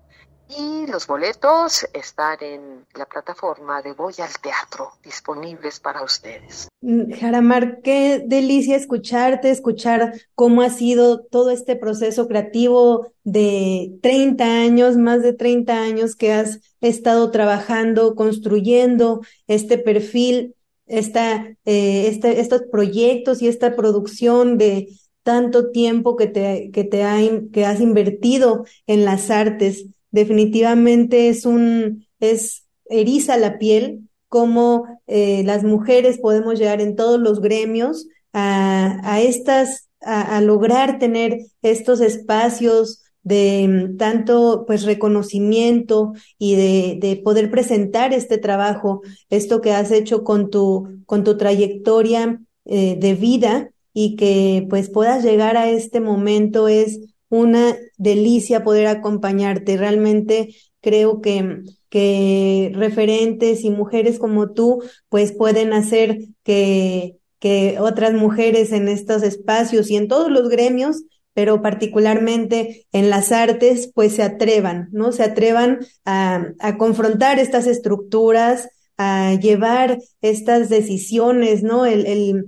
Y 0.48 0.86
los 0.86 1.06
boletos 1.06 1.86
están 1.92 2.38
en 2.40 2.86
la 2.94 3.04
plataforma 3.06 3.82
de 3.82 3.92
Voy 3.94 4.14
al 4.18 4.32
Teatro, 4.40 4.92
disponibles 5.02 5.80
para 5.80 6.02
ustedes. 6.02 6.68
Mm, 6.80 7.12
Jaramar, 7.12 7.80
qué 7.82 8.22
delicia 8.24 8.76
escucharte, 8.76 9.50
escuchar 9.50 10.12
cómo 10.34 10.62
ha 10.62 10.70
sido 10.70 11.24
todo 11.24 11.50
este 11.50 11.74
proceso 11.74 12.28
creativo 12.28 13.12
de 13.24 13.98
30 14.02 14.44
años, 14.44 14.96
más 14.96 15.22
de 15.22 15.32
30 15.32 15.82
años 15.82 16.14
que 16.14 16.32
has 16.32 16.60
estado 16.80 17.30
trabajando, 17.32 18.14
construyendo 18.14 19.22
este 19.48 19.78
perfil, 19.78 20.54
esta, 20.86 21.44
eh, 21.64 22.06
este, 22.06 22.40
estos 22.40 22.62
proyectos 22.70 23.42
y 23.42 23.48
esta 23.48 23.74
producción 23.74 24.58
de, 24.58 24.88
tanto 25.26 25.72
tiempo 25.72 26.14
que 26.14 26.28
te, 26.28 26.70
que 26.72 26.84
te 26.84 27.02
ha, 27.02 27.18
que 27.52 27.66
has 27.66 27.80
invertido 27.80 28.64
en 28.86 29.04
las 29.04 29.28
artes. 29.28 29.86
Definitivamente 30.16 31.28
es 31.28 31.44
un, 31.44 32.06
es, 32.20 32.64
eriza 32.86 33.36
la 33.36 33.58
piel 33.58 34.08
cómo 34.30 34.86
eh, 35.06 35.42
las 35.44 35.62
mujeres 35.62 36.16
podemos 36.16 36.58
llegar 36.58 36.80
en 36.80 36.96
todos 36.96 37.20
los 37.20 37.42
gremios 37.42 38.06
a, 38.32 38.98
a 39.02 39.20
estas, 39.20 39.90
a, 40.00 40.40
lograr 40.40 40.98
tener 40.98 41.40
estos 41.60 42.00
espacios 42.00 43.02
de 43.24 43.94
tanto 43.98 44.64
pues 44.66 44.84
reconocimiento 44.84 46.14
y 46.38 46.54
de, 46.54 46.98
de, 46.98 47.16
poder 47.16 47.50
presentar 47.50 48.14
este 48.14 48.38
trabajo, 48.38 49.02
esto 49.28 49.60
que 49.60 49.72
has 49.72 49.90
hecho 49.90 50.24
con 50.24 50.48
tu, 50.48 51.02
con 51.04 51.24
tu 51.24 51.36
trayectoria 51.36 52.40
eh, 52.64 52.96
de 52.98 53.14
vida 53.14 53.70
y 53.92 54.16
que 54.16 54.66
pues 54.70 54.88
puedas 54.88 55.22
llegar 55.22 55.58
a 55.58 55.68
este 55.68 56.00
momento 56.00 56.68
es 56.68 57.00
una 57.28 57.76
delicia 57.96 58.64
poder 58.64 58.86
acompañarte. 58.86 59.76
Realmente 59.76 60.54
creo 60.80 61.20
que, 61.20 61.62
que 61.88 62.72
referentes 62.74 63.64
y 63.64 63.70
mujeres 63.70 64.18
como 64.18 64.52
tú 64.52 64.82
pues 65.08 65.32
pueden 65.32 65.72
hacer 65.72 66.18
que, 66.42 67.16
que 67.38 67.78
otras 67.80 68.14
mujeres 68.14 68.72
en 68.72 68.88
estos 68.88 69.22
espacios 69.22 69.90
y 69.90 69.96
en 69.96 70.08
todos 70.08 70.30
los 70.30 70.48
gremios 70.48 71.02
pero 71.36 71.60
particularmente 71.60 72.86
en 72.92 73.10
las 73.10 73.30
artes, 73.30 73.92
pues 73.94 74.14
se 74.14 74.22
atrevan, 74.22 74.88
¿no? 74.92 75.12
Se 75.12 75.22
atrevan 75.22 75.80
a, 76.06 76.46
a 76.60 76.78
confrontar 76.78 77.38
estas 77.38 77.66
estructuras, 77.66 78.70
a 78.96 79.34
llevar 79.34 79.98
estas 80.22 80.70
decisiones, 80.70 81.62
¿no? 81.62 81.84
El, 81.84 82.06
el, 82.06 82.44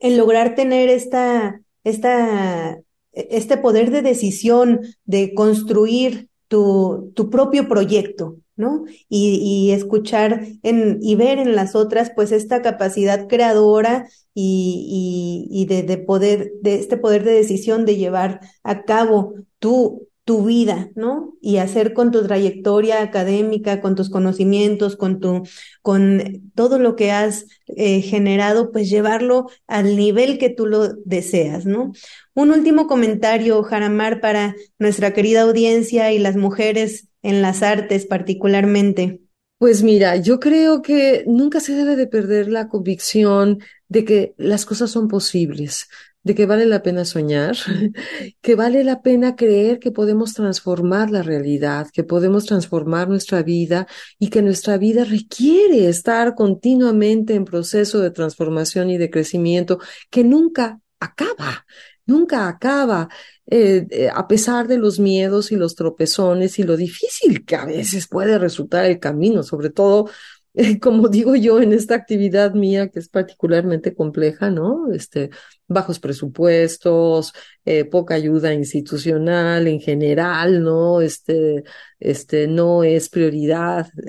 el 0.00 0.16
lograr 0.16 0.56
tener 0.56 0.88
esta, 0.88 1.60
esta, 1.84 2.80
este 3.16 3.56
poder 3.56 3.90
de 3.90 4.02
decisión, 4.02 4.80
de 5.04 5.34
construir 5.34 6.28
tu, 6.48 7.12
tu 7.14 7.30
propio 7.30 7.68
proyecto, 7.68 8.36
¿no? 8.56 8.84
Y, 9.08 9.40
y 9.42 9.72
escuchar 9.72 10.46
en, 10.62 10.98
y 11.02 11.14
ver 11.16 11.38
en 11.38 11.56
las 11.56 11.74
otras, 11.74 12.12
pues, 12.14 12.32
esta 12.32 12.62
capacidad 12.62 13.26
creadora 13.28 14.08
y, 14.34 15.48
y, 15.50 15.62
y 15.62 15.66
de, 15.66 15.82
de, 15.82 15.98
poder, 15.98 16.52
de 16.62 16.76
este 16.76 16.96
poder 16.96 17.24
de 17.24 17.32
decisión 17.32 17.84
de 17.84 17.96
llevar 17.96 18.40
a 18.62 18.84
cabo 18.84 19.34
tu, 19.58 20.06
tu 20.26 20.44
vida, 20.44 20.90
¿no? 20.96 21.36
Y 21.40 21.58
hacer 21.58 21.92
con 21.94 22.10
tu 22.10 22.26
trayectoria 22.26 23.00
académica, 23.00 23.80
con 23.80 23.94
tus 23.94 24.10
conocimientos, 24.10 24.96
con 24.96 25.20
tu, 25.20 25.44
con 25.82 26.50
todo 26.56 26.80
lo 26.80 26.96
que 26.96 27.12
has 27.12 27.46
eh, 27.68 28.02
generado, 28.02 28.72
pues 28.72 28.90
llevarlo 28.90 29.48
al 29.68 29.96
nivel 29.96 30.38
que 30.38 30.50
tú 30.50 30.66
lo 30.66 30.94
deseas, 31.04 31.64
¿no? 31.64 31.92
Un 32.34 32.50
último 32.50 32.88
comentario, 32.88 33.62
Jaramar, 33.62 34.20
para 34.20 34.56
nuestra 34.80 35.14
querida 35.14 35.42
audiencia 35.42 36.10
y 36.10 36.18
las 36.18 36.34
mujeres 36.36 37.06
en 37.22 37.40
las 37.40 37.62
artes 37.62 38.04
particularmente. 38.04 39.20
Pues 39.58 39.84
mira, 39.84 40.16
yo 40.16 40.40
creo 40.40 40.82
que 40.82 41.22
nunca 41.28 41.60
se 41.60 41.74
debe 41.74 41.94
de 41.94 42.08
perder 42.08 42.48
la 42.48 42.68
convicción 42.68 43.60
de 43.88 44.04
que 44.04 44.34
las 44.38 44.66
cosas 44.66 44.90
son 44.90 45.06
posibles, 45.06 45.88
de 46.26 46.34
que 46.34 46.44
vale 46.44 46.66
la 46.66 46.82
pena 46.82 47.04
soñar, 47.04 47.56
que 48.42 48.56
vale 48.56 48.82
la 48.82 49.00
pena 49.00 49.36
creer 49.36 49.78
que 49.78 49.92
podemos 49.92 50.34
transformar 50.34 51.08
la 51.08 51.22
realidad, 51.22 51.86
que 51.92 52.02
podemos 52.02 52.46
transformar 52.46 53.08
nuestra 53.08 53.44
vida 53.44 53.86
y 54.18 54.28
que 54.28 54.42
nuestra 54.42 54.76
vida 54.76 55.04
requiere 55.04 55.88
estar 55.88 56.34
continuamente 56.34 57.34
en 57.34 57.44
proceso 57.44 58.00
de 58.00 58.10
transformación 58.10 58.90
y 58.90 58.98
de 58.98 59.08
crecimiento 59.08 59.78
que 60.10 60.24
nunca 60.24 60.80
acaba, 60.98 61.64
nunca 62.06 62.48
acaba. 62.48 63.08
Eh, 63.48 63.86
eh, 63.90 64.08
a 64.12 64.26
pesar 64.26 64.66
de 64.66 64.78
los 64.78 64.98
miedos 64.98 65.52
y 65.52 65.54
los 65.54 65.76
tropezones 65.76 66.58
y 66.58 66.64
lo 66.64 66.76
difícil 66.76 67.44
que 67.44 67.54
a 67.54 67.64
veces 67.64 68.08
puede 68.08 68.36
resultar 68.40 68.84
el 68.86 68.98
camino, 68.98 69.44
sobre 69.44 69.70
todo 69.70 70.10
como 70.80 71.08
digo 71.08 71.36
yo, 71.36 71.60
en 71.60 71.72
esta 71.72 71.94
actividad 71.94 72.54
mía 72.54 72.88
que 72.88 72.98
es 72.98 73.08
particularmente 73.08 73.94
compleja, 73.94 74.50
¿no? 74.50 74.90
Este, 74.92 75.30
bajos 75.68 75.98
presupuestos, 76.00 77.32
eh, 77.64 77.84
poca 77.84 78.14
ayuda 78.14 78.54
institucional 78.54 79.66
en 79.66 79.80
general, 79.80 80.62
¿no? 80.62 81.00
Este, 81.02 81.64
este, 82.00 82.46
no 82.48 82.84
es 82.84 83.08
prioridad 83.08 83.88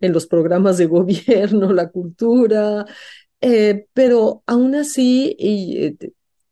en 0.00 0.12
los 0.12 0.26
programas 0.26 0.76
de 0.78 0.86
gobierno, 0.86 1.72
la 1.72 1.88
cultura, 1.88 2.84
eh, 3.40 3.86
pero 3.94 4.42
aún 4.46 4.74
así, 4.74 5.34
y, 5.38 5.84
eh, 5.84 5.96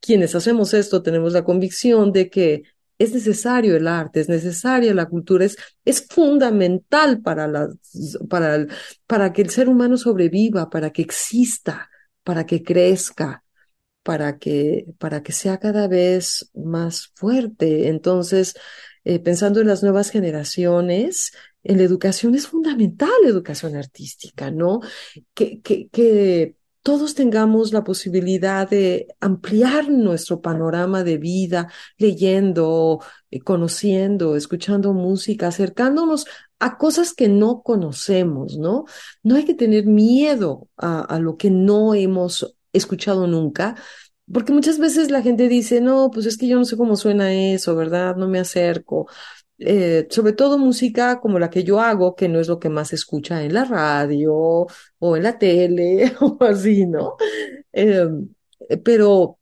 quienes 0.01 0.35
hacemos 0.35 0.75
esto 0.75 1.03
tenemos 1.03 1.33
la 1.33 1.45
convicción 1.45 2.13
de 2.13 2.29
que 2.29 2.63
es 2.99 3.13
necesario 3.13 3.77
el 3.77 3.89
arte, 3.89 4.21
es 4.21 4.29
necesaria 4.29 4.95
la 4.95 5.07
cultura, 5.07 5.45
es, 5.45 5.57
es 5.85 6.07
fundamental 6.07 7.21
para, 7.21 7.47
la, 7.47 7.69
para, 8.29 8.67
para 9.07 9.33
que 9.33 9.43
el 9.43 9.51
ser 9.51 9.69
humano 9.69 9.97
sobreviva, 9.97 10.71
para 10.71 10.91
que 10.91 11.03
exista, 11.03 11.91
para 12.23 12.47
que 12.47 12.63
crezca, 12.63 13.45
para 14.03 14.39
que, 14.39 14.87
para 14.99 15.23
que 15.23 15.33
sea 15.33 15.59
cada 15.59 15.89
vez 15.89 16.51
más 16.55 17.13
fuerte. 17.15 17.89
Entonces, 17.89 18.55
eh, 19.05 19.19
pensando 19.19 19.61
en 19.61 19.67
las 19.67 19.83
nuevas 19.83 20.11
generaciones, 20.11 21.33
en 21.63 21.79
la 21.79 21.85
educación 21.85 22.35
es 22.35 22.47
fundamental 22.47 23.11
educación 23.25 23.77
artística, 23.77 24.51
¿no? 24.51 24.81
Que, 25.35 25.61
que, 25.63 25.89
que 25.89 26.57
todos 26.85 27.15
tengamos 27.15 27.73
la 27.73 27.83
posibilidad 27.83 28.69
de 28.69 29.09
ampliar 29.19 29.89
nuestro 29.89 30.43
panorama 30.43 31.03
de 31.03 31.17
vida, 31.17 31.73
leyendo, 31.97 33.01
eh, 33.31 33.41
conociendo, 33.41 34.37
escuchando 34.37 34.93
música, 34.93 35.49
acercándonos 35.49 36.27
a 36.59 36.77
cosas 36.77 37.15
que 37.15 37.29
no 37.29 37.63
conocemos, 37.63 38.59
¿no? 38.59 38.85
No 39.23 39.37
hay 39.37 39.47
que 39.47 39.55
tener 39.55 39.87
miedo 39.87 40.69
a, 40.77 41.01
a 41.01 41.19
lo 41.21 41.39
que 41.39 41.51
no 41.51 41.95
hemos 41.95 42.55
escuchado 42.75 43.27
nunca, 43.27 43.77
porque 44.31 44.53
muchas 44.53 44.79
veces 44.79 45.11
la 45.11 45.23
gente 45.23 45.49
dice, 45.49 45.81
no, 45.81 46.11
pues 46.13 46.27
es 46.27 46.37
que 46.37 46.49
yo 46.49 46.59
no 46.59 46.67
sé 46.67 46.77
cómo 46.77 46.97
suena 46.97 47.33
eso, 47.33 47.75
¿verdad? 47.77 48.17
No 48.17 48.29
me 48.29 48.41
acerco. 48.41 49.09
Eh, 49.59 50.07
sobre 50.11 50.33
todo 50.33 50.59
música 50.59 51.21
como 51.21 51.39
la 51.39 51.51
que 51.51 51.65
yo 51.65 51.81
hago, 51.81 52.17
que 52.17 52.29
no 52.29 52.41
es 52.41 52.49
lo 52.49 52.59
que 52.59 52.69
más 52.69 52.89
se 52.89 52.97
escucha 52.97 53.43
en 53.45 53.55
la 53.55 53.65
radio 53.65 54.67
o 54.99 55.17
en 55.17 55.23
la 55.23 55.39
tele 55.39 56.13
o 56.21 56.39
así, 56.45 56.87
¿no? 56.87 57.17
Eh, 57.73 58.09
pero, 58.85 59.39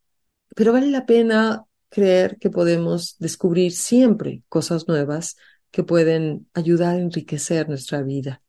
pero 0.57 0.73
vale 0.73 0.89
la 0.91 1.07
pena 1.07 1.65
creer 1.89 2.39
que 2.39 2.51
podemos 2.51 3.17
descubrir 3.19 3.73
siempre 3.73 4.43
cosas 4.49 4.89
nuevas 4.89 5.37
que 5.71 5.85
pueden 5.85 6.49
ayudar 6.55 6.97
a 6.97 7.01
enriquecer 7.01 7.69
nuestra 7.69 8.03
vida. 8.03 8.43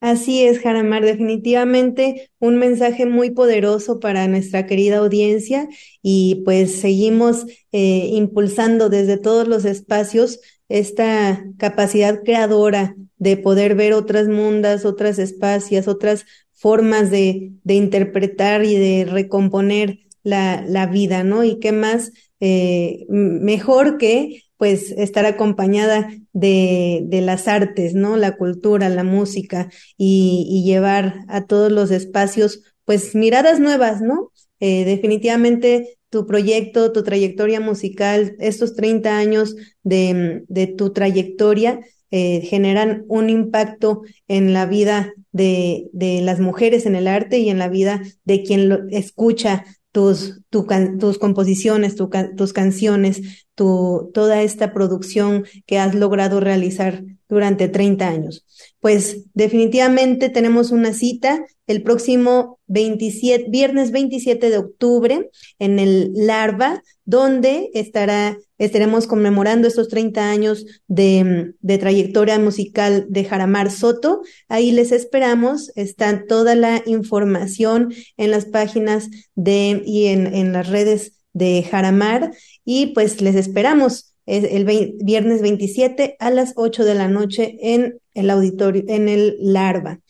Así 0.00 0.44
es, 0.44 0.60
Jaramar, 0.60 1.04
definitivamente 1.04 2.30
un 2.38 2.56
mensaje 2.56 3.04
muy 3.04 3.30
poderoso 3.30 3.98
para 3.98 4.28
nuestra 4.28 4.64
querida 4.64 4.98
audiencia 4.98 5.68
y 6.02 6.42
pues 6.44 6.80
seguimos 6.80 7.46
eh, 7.72 8.08
impulsando 8.12 8.90
desde 8.90 9.16
todos 9.18 9.48
los 9.48 9.64
espacios 9.64 10.38
esta 10.68 11.44
capacidad 11.58 12.22
creadora 12.22 12.94
de 13.16 13.36
poder 13.38 13.74
ver 13.74 13.92
otras 13.92 14.28
mundas, 14.28 14.84
otras 14.84 15.18
espacios, 15.18 15.88
otras 15.88 16.26
formas 16.52 17.10
de, 17.10 17.52
interpretar 17.66 18.64
y 18.64 18.76
de 18.76 19.04
recomponer 19.04 19.98
la, 20.22 20.62
la 20.66 20.86
vida, 20.86 21.24
¿no? 21.24 21.42
Y 21.42 21.58
qué 21.58 21.72
más 21.72 22.12
eh, 22.38 23.04
mejor 23.08 23.98
que 23.98 24.42
pues 24.58 24.90
estar 24.90 25.24
acompañada 25.24 26.10
de, 26.32 27.02
de 27.04 27.20
las 27.22 27.48
artes, 27.48 27.94
¿no? 27.94 28.16
La 28.16 28.36
cultura, 28.36 28.88
la 28.88 29.04
música 29.04 29.70
y, 29.96 30.62
llevar 30.66 31.20
a 31.28 31.46
todos 31.46 31.72
los 31.72 31.90
espacios 31.90 32.62
pues 32.84 33.14
miradas 33.14 33.60
nuevas, 33.60 34.02
¿no? 34.02 34.32
Eh, 34.60 34.84
definitivamente 34.84 35.98
tu 36.10 36.26
proyecto, 36.26 36.92
tu 36.92 37.04
trayectoria 37.04 37.60
musical, 37.60 38.34
estos 38.40 38.74
30 38.74 39.16
años 39.16 39.54
de, 39.82 40.42
de 40.48 40.66
tu 40.66 40.92
trayectoria 40.92 41.80
eh, 42.10 42.40
generan 42.40 43.04
un 43.08 43.30
impacto 43.30 44.02
en 44.26 44.54
la 44.54 44.66
vida 44.66 45.12
de, 45.30 45.88
de, 45.92 46.22
las 46.22 46.40
mujeres 46.40 46.86
en 46.86 46.96
el 46.96 47.06
arte 47.06 47.38
y 47.38 47.50
en 47.50 47.58
la 47.58 47.68
vida 47.68 48.02
de 48.24 48.42
quien 48.42 48.88
escucha 48.90 49.64
tus, 49.92 50.40
tu, 50.50 50.66
tus 50.98 51.18
composiciones, 51.18 51.96
tu, 51.96 52.10
tus 52.36 52.52
canciones, 52.52 53.46
tu, 53.54 54.10
toda 54.14 54.42
esta 54.42 54.72
producción 54.72 55.44
que 55.66 55.78
has 55.78 55.94
logrado 55.94 56.40
realizar 56.40 57.04
durante 57.28 57.68
30 57.68 58.08
años. 58.08 58.46
Pues 58.80 59.24
definitivamente 59.34 60.30
tenemos 60.30 60.70
una 60.70 60.92
cita 60.92 61.44
el 61.68 61.82
próximo 61.82 62.58
27, 62.66 63.50
viernes 63.50 63.92
27 63.92 64.48
de 64.48 64.56
octubre 64.56 65.30
en 65.58 65.78
el 65.78 66.12
Larva, 66.14 66.82
donde 67.04 67.70
estará, 67.74 68.38
estaremos 68.56 69.06
conmemorando 69.06 69.68
estos 69.68 69.88
30 69.88 70.30
años 70.30 70.64
de, 70.86 71.52
de 71.60 71.78
trayectoria 71.78 72.38
musical 72.38 73.06
de 73.10 73.24
Jaramar 73.24 73.70
Soto. 73.70 74.22
Ahí 74.48 74.72
les 74.72 74.92
esperamos. 74.92 75.70
Está 75.76 76.24
toda 76.26 76.54
la 76.54 76.82
información 76.86 77.92
en 78.16 78.30
las 78.30 78.46
páginas 78.46 79.08
de 79.34 79.82
y 79.84 80.06
en, 80.06 80.34
en 80.38 80.52
las 80.52 80.68
redes 80.68 81.12
de 81.32 81.62
Jaramar 81.62 82.32
y 82.64 82.86
pues 82.94 83.20
les 83.20 83.34
esperamos 83.34 84.14
el 84.26 84.64
viernes 85.02 85.40
27 85.40 86.16
a 86.18 86.30
las 86.30 86.52
8 86.56 86.84
de 86.84 86.94
la 86.94 87.08
noche 87.08 87.56
en 87.62 87.98
el 88.12 88.28
auditorio, 88.28 88.84
en 88.86 89.08
el 89.08 89.36
Larva. 89.40 90.00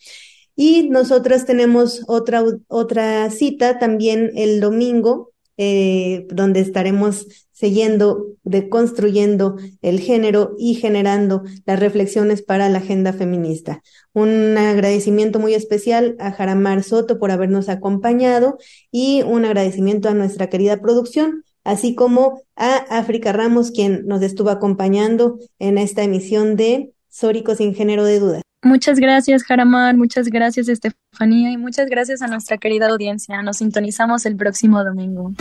Y 0.55 0.89
nosotras 0.89 1.45
tenemos 1.45 2.03
otra, 2.07 2.43
otra 2.67 3.29
cita 3.31 3.79
también 3.79 4.31
el 4.35 4.59
domingo, 4.59 5.31
eh, 5.55 6.27
donde 6.31 6.59
estaremos 6.59 7.27
siguiendo, 7.59 8.27
deconstruyendo 8.43 9.57
el 9.81 9.99
género 9.99 10.55
y 10.57 10.75
generando 10.75 11.43
las 11.65 11.77
reflexiones 11.77 12.41
para 12.41 12.69
la 12.69 12.77
agenda 12.77 13.11
feminista. 13.11 13.81
Un 14.13 14.57
agradecimiento 14.57 15.39
muy 15.39 15.53
especial 15.53 16.15
a 16.19 16.31
Jaramar 16.31 16.83
Soto 16.83 17.19
por 17.19 17.31
habernos 17.31 17.67
acompañado 17.67 18.59
y 18.93 19.23
un 19.23 19.43
agradecimiento 19.43 20.07
a 20.07 20.13
nuestra 20.13 20.47
querida 20.47 20.79
producción, 20.79 21.43
así 21.65 21.95
como 21.95 22.41
a 22.55 22.77
África 22.97 23.33
Ramos, 23.33 23.71
quien 23.71 24.07
nos 24.07 24.21
estuvo 24.21 24.51
acompañando 24.51 25.37
en 25.59 25.77
esta 25.77 26.03
emisión 26.03 26.55
de 26.55 26.93
Sórico 27.09 27.55
sin 27.55 27.75
género 27.75 28.05
de 28.05 28.19
duda. 28.19 28.41
Muchas 28.63 28.99
gracias, 28.99 29.43
Jaramar, 29.43 29.97
muchas 29.97 30.27
gracias, 30.27 30.69
Estefanía, 30.69 31.51
y 31.51 31.57
muchas 31.57 31.89
gracias 31.89 32.21
a 32.21 32.27
nuestra 32.27 32.57
querida 32.57 32.87
audiencia. 32.87 33.41
Nos 33.41 33.57
sintonizamos 33.57 34.25
el 34.25 34.37
próximo 34.37 34.81
domingo. 34.81 35.33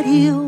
Y 0.00 0.41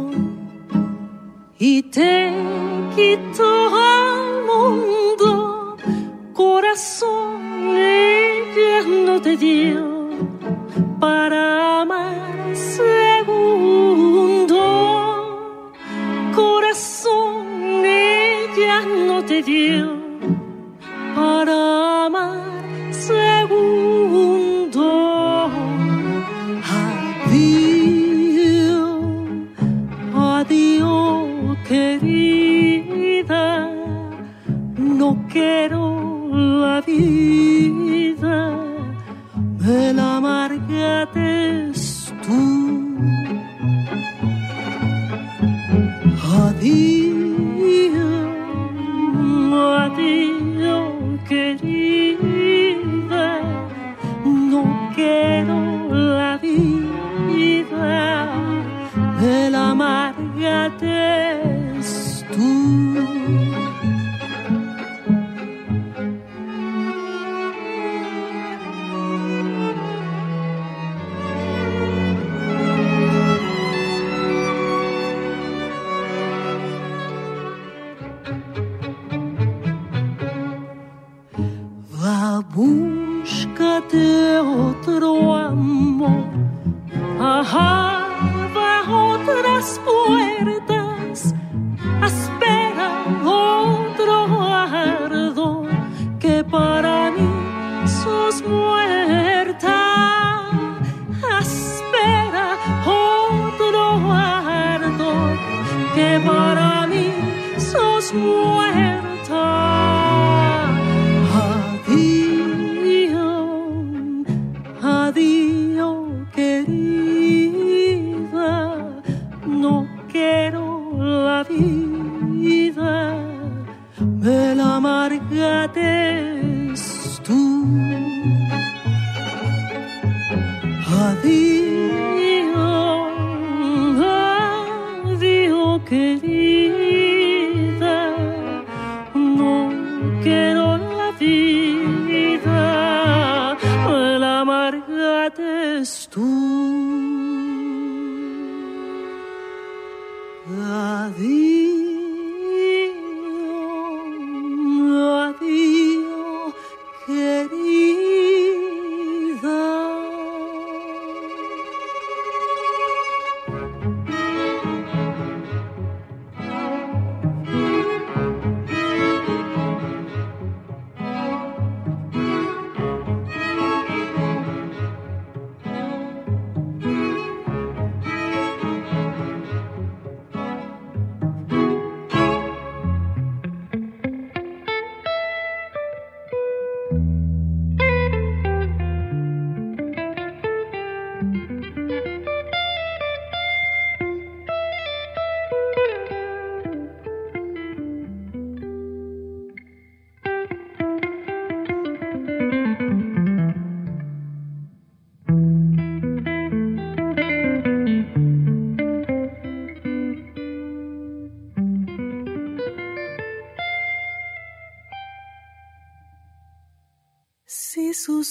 búscate 82.95 84.39
otro 84.39 85.35
amor. 85.35 85.84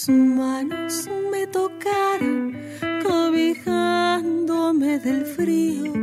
Sus 0.04 0.14
manos 0.14 1.08
me 1.32 1.48
tocaran, 1.48 2.60
cobijándome 3.08 5.00
del 5.00 5.26
frío, 5.26 5.94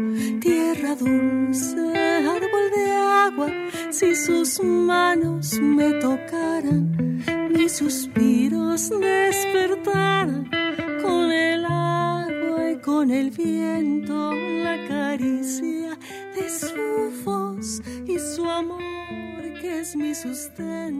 tierra 0.41 0.95
dulce, 0.95 1.77
árbol 1.77 2.67
de 2.75 2.93
agua, 2.93 3.53
si 3.91 4.15
sus 4.15 4.63
manos 4.63 5.61
me 5.61 5.93
tocaran, 6.01 7.23
mis 7.51 7.73
suspiros 7.73 8.89
despertaran. 8.89 10.49
Con 11.03 11.31
el 11.31 11.65
agua 11.67 12.71
y 12.71 12.77
con 12.81 13.11
el 13.11 13.31
viento, 13.31 14.33
la 14.33 14.79
caricia 14.89 15.99
de 16.35 16.49
su 16.49 17.23
voz 17.23 17.83
y 18.07 18.19
su 18.19 18.49
amor 18.49 18.81
que 19.61 19.81
es 19.81 19.95
mi 19.95 20.15
sustento 20.15 21.00